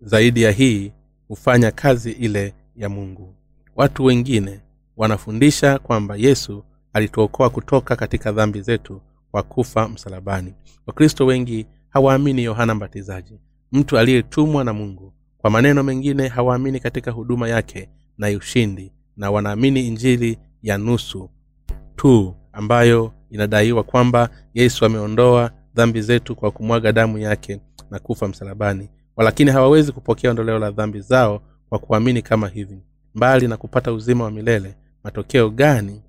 Zaidi 0.00 0.42
ya 0.42 0.50
hii 0.50 0.92
hufanya 1.28 1.70
kazi 1.70 2.10
ile 2.12 2.54
ya 2.76 2.88
mungu. 2.88 3.34
Watu 3.76 4.04
wengine 4.04 4.60
wanafundisha 4.96 5.78
kwamba 5.78 6.16
yesu 6.16 6.64
alituokoa 6.92 7.50
kutoka 7.50 7.96
katika 7.96 8.32
dhambi 8.32 8.60
zetu 8.62 9.00
kwa 9.30 9.42
kufa 9.42 9.88
msalabani. 9.88 10.54
Wakristo 10.86 11.26
wengi 11.26 11.66
hawaamini 11.88 12.44
yohana 12.44 12.74
mbatizaji 12.74 13.40
mtu 13.72 13.98
aliyetumwa 13.98 14.64
na 14.64 14.72
mungu. 14.72 15.12
Kwa 15.38 15.50
maneno 15.50 15.82
mengine 15.82 16.28
hawaamini 16.28 16.80
katika 16.80 17.10
huduma 17.10 17.48
yake 17.48 17.88
na 18.18 18.28
ushindi 18.28 18.92
na 19.16 19.30
wanaamini 19.30 19.86
injili 19.88 20.38
ya 20.62 20.78
nusu 20.78 21.30
tu 21.96 22.34
ambayo 22.52 23.12
inadaiwa 23.30 23.82
kwamba 23.82 24.28
yesu 24.54 24.84
ameondoa 24.84 25.50
dhambi 25.74 26.02
zetu 26.02 26.36
kwa 26.36 26.50
kumwaga 26.50 26.92
damu 26.92 27.18
yake 27.18 27.60
na 27.90 27.98
kufa 27.98 28.28
msalabani. 28.28 28.88
Walakini 29.16 29.50
hawawezi 29.50 29.92
kupokea 29.92 30.30
ondoleo 30.30 30.58
la 30.58 30.70
dhambi 30.70 31.00
zao 31.00 31.42
kwa 31.68 31.78
kuamini 31.78 32.22
kama 32.22 32.48
hivi. 32.48 32.78
Mbali 33.14 33.48
na 33.48 33.56
kupata 33.56 33.92
uzima 33.92 34.24
wa 34.24 34.30
milele 34.30 34.74
matokeo 35.04 35.50
gani 35.50 36.02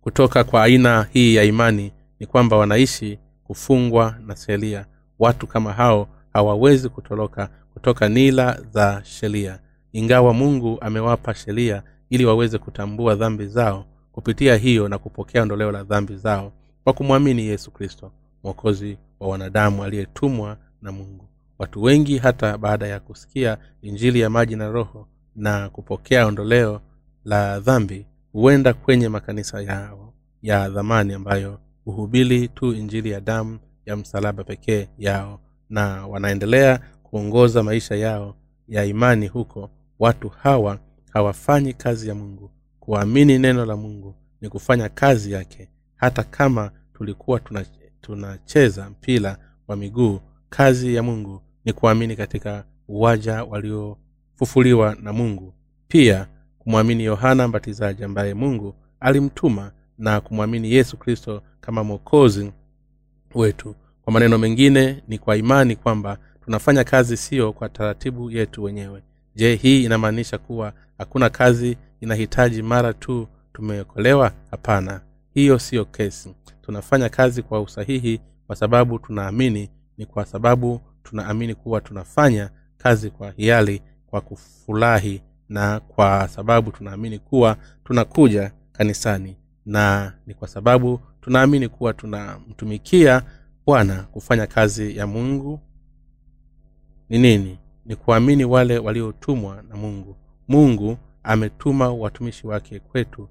kutoka 0.00 0.44
kwa 0.44 0.62
aina 0.62 1.06
hii 1.12 1.34
ya 1.34 1.44
imani 1.44 1.92
ni 2.20 2.26
kwamba 2.26 2.56
wanaishi 2.56 3.18
kufungwa 3.44 4.14
na 4.26 4.36
sheria. 4.36 4.86
Watu 5.18 5.46
kama 5.46 5.72
hao 5.72 6.08
hawawezi 6.32 6.88
kutoroka 6.88 7.48
kutoka 7.74 8.08
nila 8.08 8.60
za 8.70 9.02
sheria. 9.04 9.58
Ingawa 9.92 10.34
mungu 10.34 10.78
amewapa 10.80 11.34
sheria 11.34 11.82
ili 12.10 12.24
waweze 12.24 12.58
kutambua 12.58 13.14
dhambi 13.14 13.46
zao 13.46 13.84
kupitia 14.12 14.56
hiyo 14.56 14.88
na 14.88 14.98
kupokea 14.98 15.42
ondoleo 15.42 15.72
la 15.72 15.82
dhambi 15.84 16.16
zao 16.16 16.52
kwa 16.84 16.92
kumwamini 16.92 17.46
yesu 17.46 17.70
kristo 17.70 18.12
mwokozi 18.44 18.98
wa 19.20 19.28
wanadamu 19.28 19.84
aliyetumwa 19.84 20.56
na 20.82 20.92
mungu. 20.92 21.28
Watu 21.58 21.82
wengi 21.82 22.18
hata 22.18 22.58
baada 22.58 22.86
ya 22.86 23.00
kusikia 23.00 23.58
injili 23.82 24.20
ya 24.20 24.30
maji 24.30 24.56
na 24.56 24.68
roho 24.68 25.08
na 25.36 25.68
kupokea 25.68 26.26
ondoleo 26.26 26.80
la 27.26 27.60
dhambi 27.60 28.06
huenda 28.32 28.72
kwenye 28.74 29.08
makanisa 29.08 29.62
yao 29.62 30.12
ya 30.42 30.68
dhamani 30.68 31.12
ambayo 31.14 31.60
huhubili 31.84 32.48
tu 32.48 32.72
injili 32.74 33.10
ya 33.10 33.20
damu 33.20 33.58
ya 33.86 33.96
msalaba 33.96 34.44
pekee 34.44 34.88
yao 34.98 35.40
na 35.70 36.06
wanaendelea 36.06 36.80
kuongoza 37.02 37.62
maisha 37.62 37.94
yao 37.94 38.36
ya 38.68 38.84
imani 38.84 39.26
huko. 39.26 39.70
Watu 39.98 40.28
hawa 40.28 40.78
hawafanyi 41.12 41.72
kazi 41.72 42.08
ya 42.08 42.14
mungu. 42.14 42.50
Kuamini 42.80 43.38
neno 43.38 43.64
la 43.66 43.76
mungu 43.76 44.14
ni 44.40 44.48
kufanya 44.48 44.88
kazi 44.88 45.32
yake. 45.32 45.68
Hata 45.96 46.22
kama 46.22 46.70
tulikuwa 46.94 47.40
tunacheza 48.00 48.82
tuna 48.82 48.90
mpira 48.90 49.38
wa 49.68 49.76
miguu 49.76 50.20
kazi 50.48 50.94
ya 50.94 51.02
mungu 51.02 51.42
ni 51.64 51.72
kuamini 51.72 52.16
katika 52.16 52.64
uwaja 52.88 53.44
waliofufuliwa 53.44 54.96
na 55.02 55.12
mungu. 55.12 55.54
Pia 55.88 56.28
kumwamini 56.66 57.04
yohana 57.04 57.48
mbatizaji 57.48 58.04
ambaye 58.04 58.34
mungu 58.34 58.74
alimtuma 59.00 59.72
na 59.98 60.20
kumwamini 60.20 60.72
yesu 60.72 60.96
kristo 60.96 61.42
kama 61.60 61.84
mwokozi 61.84 62.52
wetu. 63.34 63.74
Kwa 64.02 64.12
maneno 64.12 64.38
mengine 64.38 65.02
ni 65.08 65.18
kwa 65.18 65.36
imani 65.36 65.76
kwamba 65.76 66.18
tunafanya 66.44 66.84
kazi 66.84 67.16
siyo 67.16 67.52
kwa 67.52 67.68
taratibu 67.68 68.30
yetu 68.30 68.62
wenyewe. 68.62 69.02
Je 69.34 69.54
hii 69.54 69.84
inamaanisha 69.84 70.38
kuwa 70.38 70.72
hakuna 70.98 71.30
kazi 71.30 71.76
inahitaji 72.00 72.62
mara 72.62 72.92
tu 72.92 73.28
tumeokolewa? 73.52 74.32
Hapana 74.50 75.00
hiyo 75.34 75.58
siyo 75.58 75.84
kesi. 75.84 76.34
Tunafanya 76.62 77.08
kazi 77.08 77.42
kwa 77.42 77.60
usahihi 77.60 78.20
kwa 78.46 78.56
sababu 78.56 78.98
tunaamini 78.98 79.70
ni 79.98 80.06
kwa 80.06 80.24
sababu 80.26 80.80
tunaamini 81.02 81.54
kuwa 81.54 81.80
tunafanya 81.80 82.50
kazi 82.78 83.10
kwa 83.10 83.30
hiari 83.30 83.82
kwa 84.06 84.20
kufurahi 84.20 85.22
na 85.48 85.80
kwa 85.80 86.28
sababu 86.28 86.70
tunaamini 86.72 87.18
kuwa 87.18 87.56
tunakuja 87.84 88.52
kanisani 88.72 89.36
na 89.66 90.12
ni 90.26 90.34
kwa 90.34 90.48
sababu 90.48 91.00
tunaamini 91.20 91.68
kuwa 91.68 91.92
tunamtumikia 91.92 93.22
bwana 93.66 94.02
kufanya 94.02 94.46
kazi 94.46 94.96
ya 94.96 95.06
mungu. 95.06 95.60
Ni 97.08 97.18
nini? 97.18 97.58
Ni 97.86 97.96
kuamini 97.96 98.44
wale 98.44 98.78
waliotumwa 98.78 99.62
na 99.68 99.76
mungu. 99.76 100.16
Mungu 100.48 100.98
ametuma 101.22 101.92
watumishi 101.92 102.46
wake 102.46 102.78
kwetu 102.80 103.28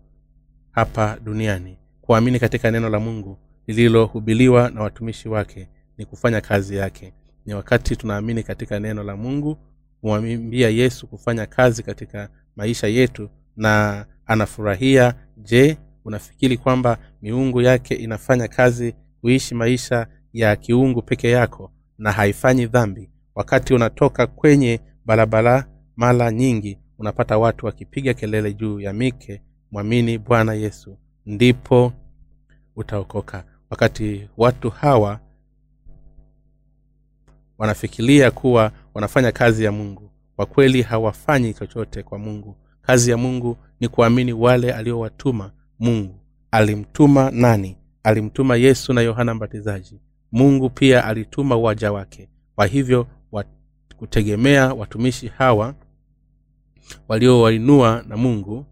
hapa 0.72 1.18
duniani. 1.24 1.78
Kuamini 2.02 2.40
katika 2.40 2.72
neno 2.72 2.90
la 2.90 3.00
mungu 3.00 3.38
lililohubiliwa 3.68 4.70
na 4.70 4.82
watumishi 4.82 5.30
wake 5.30 5.68
ni 5.98 6.06
kufanya 6.06 6.42
kazi 6.42 6.76
yake. 6.76 7.14
Ni 7.46 7.54
wakati 7.54 7.96
tunaamini 7.96 8.44
katika 8.44 8.80
neno 8.80 9.04
la 9.04 9.16
mungu 9.16 9.58
kumwambia 10.06 10.70
yesu 10.70 11.08
kufanya 11.08 11.46
kazi 11.46 11.84
katika 11.84 12.30
maisha 12.56 12.88
yetu 12.88 13.30
na 13.56 14.06
anafurahia 14.26 15.14
je 15.38 15.78
unafikiri 16.06 16.58
kwamba 16.58 16.98
miungu 17.22 17.62
yake 17.62 17.96
inafanya 17.96 18.48
kazi 18.48 18.96
kuishi 19.22 19.56
maisha 19.56 20.08
ya 20.34 20.56
kiungu 20.56 21.02
peke 21.02 21.30
yako 21.30 21.72
na 21.98 22.12
haifanyi 22.12 22.66
dhambi? 22.66 23.10
Wakati 23.36 23.74
unatoka 23.74 24.28
kwenye 24.28 24.80
barabara 25.06 25.66
mara 25.96 26.32
nyingi 26.32 26.80
unapata 27.00 27.38
watu 27.38 27.66
wakipiga 27.66 28.14
kelele 28.14 28.54
juu 28.54 28.80
ya 28.80 28.94
mike 28.94 29.42
mwamini 29.72 30.18
bwana 30.18 30.54
yesu 30.54 30.98
ndipo 31.26 31.94
utaokoka. 32.76 33.44
Wakati 33.70 34.30
watu 34.38 34.70
hawa 34.70 35.20
wanafikiria 37.58 38.32
kuwa 38.32 38.72
wanafanya 38.96 39.32
kazi 39.32 39.64
ya 39.64 39.72
mungu. 39.72 40.12
Kwa 40.36 40.46
kweli 40.46 40.82
hawafanyi 40.82 41.54
chochote 41.54 42.04
kwa 42.04 42.20
mungu. 42.20 42.56
Kazi 42.82 43.12
ya 43.12 43.18
mungu 43.18 43.58
ni 43.80 43.88
kuamini 43.88 44.34
wale 44.34 44.74
aliowatuma 44.74 45.52
mungu. 45.80 46.20
Alimtuma 46.52 47.32
nani? 47.32 47.78
Alimtuma 48.04 48.56
yesu 48.56 48.94
na 48.94 49.02
yohana 49.02 49.34
mbatizaji. 49.34 50.00
Mungu 50.32 50.70
pia 50.70 51.06
alituma 51.06 51.56
waja 51.56 51.92
wake. 51.92 52.30
Kwa 52.56 52.66
hivyo 52.66 53.08
wat, 53.32 53.48
kutegemea 53.98 54.74
watumishi 54.74 55.28
hawa 55.28 55.76
waliowainua 57.08 58.04
na 58.08 58.18
mungu 58.18 58.66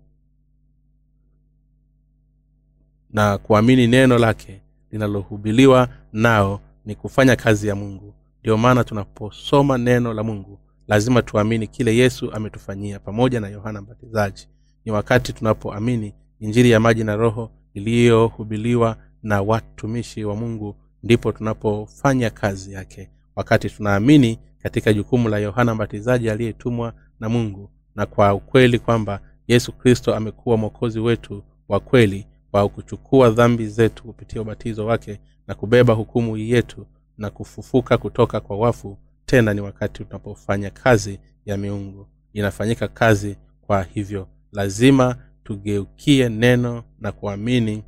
na 3.09 3.38
kuamini 3.38 3.88
neno 3.88 4.17
lake 4.17 4.61
linalohubiliwa 4.91 5.89
nao 6.13 6.61
ni 6.86 6.95
kufanya 6.95 7.36
kazi 7.36 7.67
ya 7.67 7.76
mungu 7.76 8.13
ndio 8.43 8.57
maana 8.57 8.83
tunaposoma 8.83 9.77
neno 9.77 10.13
la 10.13 10.23
mungu 10.23 10.59
lazima 10.87 11.21
tuamini 11.21 11.67
kile 11.67 11.95
yesu 11.97 12.31
ametufanyia 12.33 12.99
pamoja 12.99 13.39
na 13.39 13.47
yohana 13.49 13.81
mbatizaji. 13.81 14.47
Ni 14.85 14.91
wakati 14.91 15.33
tunapoamini 15.33 16.13
injiri 16.39 16.71
ya 16.71 16.79
maji 16.79 17.03
na 17.03 17.15
roho 17.15 17.51
iliyohubiliwa 17.73 18.97
na 19.23 19.41
watumishi 19.41 20.23
wa 20.25 20.35
mungu 20.35 20.75
ndipo 21.03 21.31
tunapofanya 21.31 22.29
kazi 22.29 22.73
yake. 22.73 23.09
Wakati 23.35 23.69
tunaamini 23.69 24.39
katika 24.63 24.93
jukumu 24.93 25.29
la 25.29 25.37
yohana 25.39 25.75
mbatizaji 25.75 26.29
aliyetumwa 26.29 26.93
na 27.19 27.29
mungu 27.29 27.69
na 27.95 28.05
kwa 28.05 28.33
ukweli 28.33 28.79
kwamba 28.79 29.19
yesu 29.47 29.71
kristo 29.71 30.15
amekuwa 30.15 30.57
mwokozi 30.57 30.99
wetu 30.99 31.43
wa 31.69 31.79
kweli 31.79 32.27
kwa 32.51 32.69
kuchukua 32.69 33.29
dhambi 33.29 33.67
zetu 33.67 34.03
kupitia 34.03 34.41
ubatizo 34.41 34.85
wake 34.85 35.19
na 35.47 35.55
kubeba 35.55 35.93
hukumu 35.93 36.37
yetu 36.37 36.85
na 37.18 37.30
kufufuka 37.30 37.97
kutoka 37.97 38.39
kwa 38.39 38.57
wafu 38.57 38.97
tena 39.26 39.53
ni 39.53 39.61
wakati 39.61 40.03
tunapofanya 40.05 40.70
kazi 40.70 41.20
ya 41.45 41.57
miungu. 41.57 42.07
Inafanyika 42.34 42.88
kazi 42.88 43.38
kwa 43.61 43.84
hivyo. 43.84 44.28
Lazima 44.51 45.16
tugeukie 45.43 46.30
neno 46.30 46.84
na 46.99 47.11
kuamini 47.11 47.84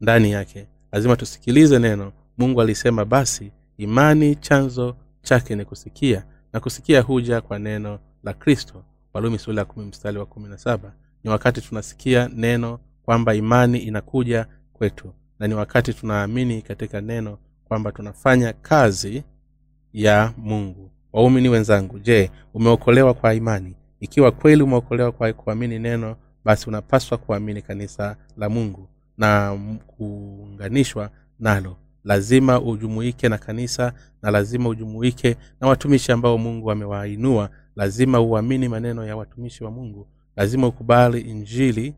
ndani 0.00 0.30
yake. 0.30 0.66
Lazima 0.92 1.16
tusikilize 1.16 1.78
neno. 1.78 2.12
Mungu 2.38 2.60
alisema 2.60 3.04
basi 3.04 3.52
imani 3.78 4.36
chanzo 4.36 4.96
chake 5.22 5.56
ni 5.56 5.64
kusikia. 5.64 6.24
Na 6.52 6.60
kusikia 6.60 7.00
huja 7.00 7.40
kwa 7.40 7.58
neno 7.58 7.98
la 8.22 8.32
kristo. 8.34 8.84
Walumi 9.12 9.38
sula 9.38 9.60
ya 9.60 9.64
kumi 9.64 9.86
mstari 9.86 10.18
wa 10.18 10.26
kumi 10.26 10.48
na 10.48 10.58
saba. 10.58 10.92
Ni 11.24 11.30
wakati 11.30 11.60
tunasikia 11.60 12.28
neno 12.34 12.78
kwamba 13.02 13.34
imani 13.34 13.78
inakuja 13.78 14.46
kwetu. 14.72 15.12
Na 15.38 15.48
ni 15.48 15.54
wakati 15.54 15.94
tunaamini 15.94 16.62
katika 16.62 17.00
neno 17.00 17.38
kwamba 17.70 17.92
tunafanya 17.92 18.52
kazi 18.52 19.24
ya 19.92 20.32
mungu. 20.36 20.90
Waumini 21.12 21.48
wenzangu 21.48 21.98
je 21.98 22.30
umeokolewa 22.54 23.14
kwa 23.14 23.34
imani? 23.34 23.74
Ikiwa 24.00 24.30
kweli 24.30 24.62
umeokolewa 24.62 25.12
kwa 25.12 25.32
kuamini 25.32 25.78
neno 25.78 26.16
basi 26.44 26.68
unapaswa 26.68 27.18
kuamini 27.18 27.62
kanisa 27.62 28.16
la 28.36 28.48
mungu 28.48 28.88
na 29.18 29.58
kuunganishwa 29.86 31.10
nalo. 31.38 31.76
Lazima 32.04 32.60
ujumuike 32.60 33.28
na 33.28 33.38
kanisa 33.38 33.92
na 34.22 34.30
lazima 34.30 34.68
ujumuike 34.68 35.36
na 35.60 35.68
watumishi 35.68 36.12
ambao 36.12 36.38
mungu 36.38 36.70
amewainua. 36.70 37.50
Lazima 37.76 38.20
uamini 38.20 38.68
maneno 38.68 39.06
ya 39.06 39.16
watumishi 39.16 39.64
wa 39.64 39.70
mungu. 39.70 40.06
Lazima 40.36 40.66
ukubali 40.66 41.20
injili 41.20 41.94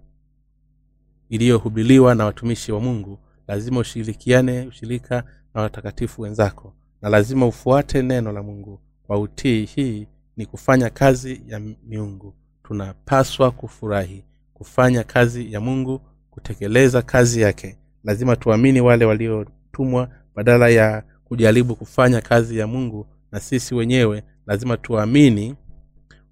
iliyohubiliwa 1.28 2.14
na 2.14 2.24
watumishi 2.24 2.72
wa 2.72 2.80
mungu. 2.80 3.18
Lazima 3.48 3.80
ushirikiane 3.80 4.66
ushirika 4.66 5.24
na 5.54 5.62
watakatifu 5.62 6.22
wenzako. 6.22 6.72
Na 7.02 7.08
lazima 7.08 7.46
ufuate 7.46 8.02
neno 8.02 8.32
la 8.32 8.42
mungu. 8.42 8.80
Kwa 9.06 9.18
utii 9.18 9.64
hii 9.64 10.06
ni 10.36 10.46
kufanya 10.46 10.90
kazi 10.90 11.42
ya 11.48 11.60
miungu. 11.88 12.34
Tunapaswa 12.62 13.50
kufurahi 13.50 14.24
kufanya 14.54 15.04
kazi 15.04 15.52
ya 15.52 15.60
mungu 15.60 16.00
kutekeleza 16.30 17.02
kazi 17.02 17.40
yake. 17.40 17.76
Lazima 18.04 18.36
tuamini 18.36 18.80
wale 18.80 19.04
waliotumwa 19.04 20.08
badala 20.34 20.68
ya 20.68 21.02
kujaribu 21.24 21.76
kufanya 21.76 22.20
kazi 22.20 22.58
ya 22.58 22.66
mungu 22.66 23.06
na 23.32 23.40
sisi 23.40 23.74
wenyewe 23.74 24.22
lazima 24.46 24.76
tuamini 24.76 25.54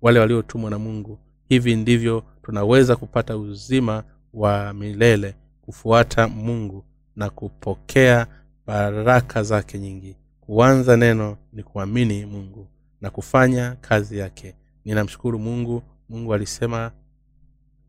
wale 0.03 0.21
waliotumwa 0.21 0.71
na 0.71 0.79
mungu. 0.79 1.19
Hivi 1.49 1.77
ndivyo 1.77 2.25
tunaweza 2.43 2.97
kupata 2.97 3.37
uzima 3.37 4.05
wa 4.35 4.73
milele 4.73 5.35
kufuata 5.63 6.29
mungu 6.29 6.85
na 7.17 7.31
kupokea 7.31 8.27
baraka 8.75 9.43
zake 9.43 9.79
nyingi. 9.79 10.17
Kuanza 10.41 10.97
neno 10.97 11.37
ni 11.53 11.63
kuamini 11.63 12.27
mungu 12.27 12.67
na 13.01 13.11
kufanya 13.11 13.77
kazi 13.81 14.19
yake. 14.19 14.55
Ninamshukuru 14.85 15.39
mungu. 15.39 15.83
Mungu 16.09 16.35
alisema 16.35 16.91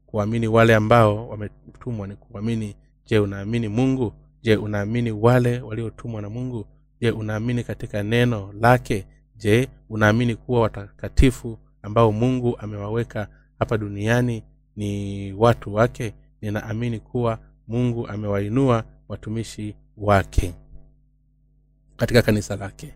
kuamini 0.05 0.47
wale 0.47 0.75
ambao 0.75 1.27
wametumwa 1.29 2.07
ni 2.07 2.15
kuamini. 2.15 2.75
Je 3.05 3.19
unaamini 3.19 3.67
mungu? 3.67 4.13
Je 4.41 4.55
unaamini 4.55 5.11
wale 5.11 5.59
waliotumwa 5.61 6.21
na 6.21 6.29
mungu? 6.29 6.65
Je 7.01 7.11
unaamini 7.11 7.63
katika 7.63 8.03
neno 8.03 8.53
lake? 8.59 9.05
Je 9.35 9.67
unaamini 9.89 10.35
kuwa 10.35 10.61
watakatifu 10.61 11.57
ambao 11.81 12.11
mungu 12.11 12.57
amewaweka 12.59 13.27
hapa 13.59 13.77
duniani 13.77 14.43
ni 14.75 15.33
watu 15.33 15.73
wake? 15.73 16.13
Ninaamini 16.41 16.99
kuwa 16.99 17.39
mungu 17.67 18.07
amewainua 18.07 18.83
watumishi 19.07 19.75
wake 19.97 20.53
katika 22.01 22.21
kanisa 22.21 22.55
lake. 22.55 22.93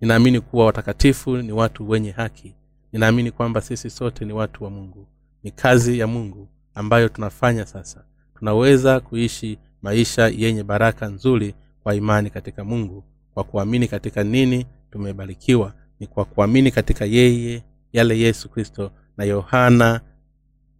Ninaamini 0.00 0.40
kuwa 0.40 0.66
watakatifu 0.66 1.36
ni 1.36 1.52
watu 1.52 1.88
wenye 1.90 2.10
haki. 2.10 2.54
Ninaamini 2.92 3.30
kwamba 3.30 3.60
sisi 3.60 3.90
sote 3.90 4.24
ni 4.24 4.32
watu 4.32 4.64
wa 4.64 4.70
mungu. 4.70 5.06
Ni 5.42 5.50
kazi 5.50 5.98
ya 5.98 6.06
mungu 6.06 6.48
ambayo 6.74 7.08
tunafanya 7.08 7.66
sasa. 7.66 8.04
Tunaweza 8.38 9.00
kuishi 9.00 9.58
maisha 9.82 10.28
yenye 10.28 10.62
baraka 10.62 11.06
nzuri 11.06 11.54
kwa 11.82 11.94
imani 11.94 12.30
katika 12.30 12.64
mungu 12.64 13.04
kwa 13.34 13.44
kuamini 13.44 13.88
katika 13.88 14.24
nini 14.24 14.66
tumebarikiwa 14.90 15.72
ni 16.00 16.06
kwa 16.06 16.24
kuamini 16.24 16.70
katika 16.70 17.04
yeye 17.04 17.62
yale 17.92 18.18
yesu 18.18 18.48
kristo 18.48 18.90
na 19.16 19.24
yohana 19.24 20.00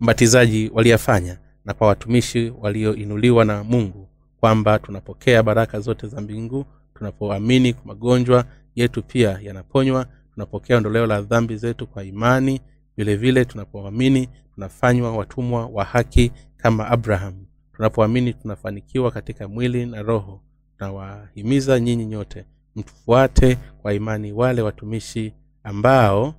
mbatizaji 0.00 0.70
waliyafanya 0.74 1.38
na 1.64 1.74
kwa 1.74 1.88
watumishi 1.88 2.52
walioinuliwa 2.60 3.44
na 3.44 3.64
mungu 3.64 4.08
kwamba 4.40 4.78
tunapokea 4.78 5.42
baraka 5.42 5.80
zote 5.80 6.06
za 6.06 6.20
mbingu 6.20 6.66
tunapoamini 7.04 7.74
magonjwa 7.84 8.44
yetu 8.74 9.02
pia 9.02 9.38
yanaponywa 9.42 10.06
tunapokea 10.34 10.76
ondoleo 10.76 11.06
la 11.06 11.22
dhambi 11.22 11.56
zetu 11.56 11.86
kwa 11.86 12.04
imani 12.04 12.60
vile 12.96 13.16
vile 13.16 13.44
tunapoamini 13.44 14.28
tunafanywa 14.54 15.16
watumwa 15.16 15.66
wa 15.66 15.84
haki 15.84 16.32
kama 16.56 16.88
abraham. 16.88 17.34
Tunapoamini 17.76 18.32
tunafanikiwa 18.34 19.10
katika 19.10 19.48
mwili 19.48 19.86
na 19.86 20.02
roho 20.02 20.40
tunawahimiza 20.78 21.80
nyinyi 21.80 22.06
nyote 22.06 22.44
mtufuate 22.76 23.58
kwa 23.82 23.94
imani 23.94 24.32
wale 24.32 24.62
watumishi 24.62 25.32
ambao 25.64 26.34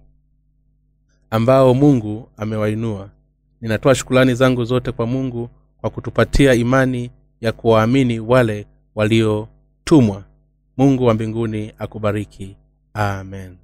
ambao 1.30 1.74
mungu 1.74 2.30
amewainua. 2.38 3.10
Ninatoa 3.62 3.96
shukulani 3.96 4.36
zangu 4.36 4.64
zote 4.64 4.92
kwa 4.92 5.06
mungu 5.06 5.50
kwa 5.82 5.90
kutupatia 5.90 6.54
imani 6.54 7.12
ya 7.42 7.52
kuwaamini 7.52 8.20
wale 8.20 8.66
waliotumwa 8.96 10.24
mungu 10.78 11.06
wa 11.06 11.14
mbinguni 11.14 11.74
akubariki. 11.80 12.56
Amen 12.94 13.58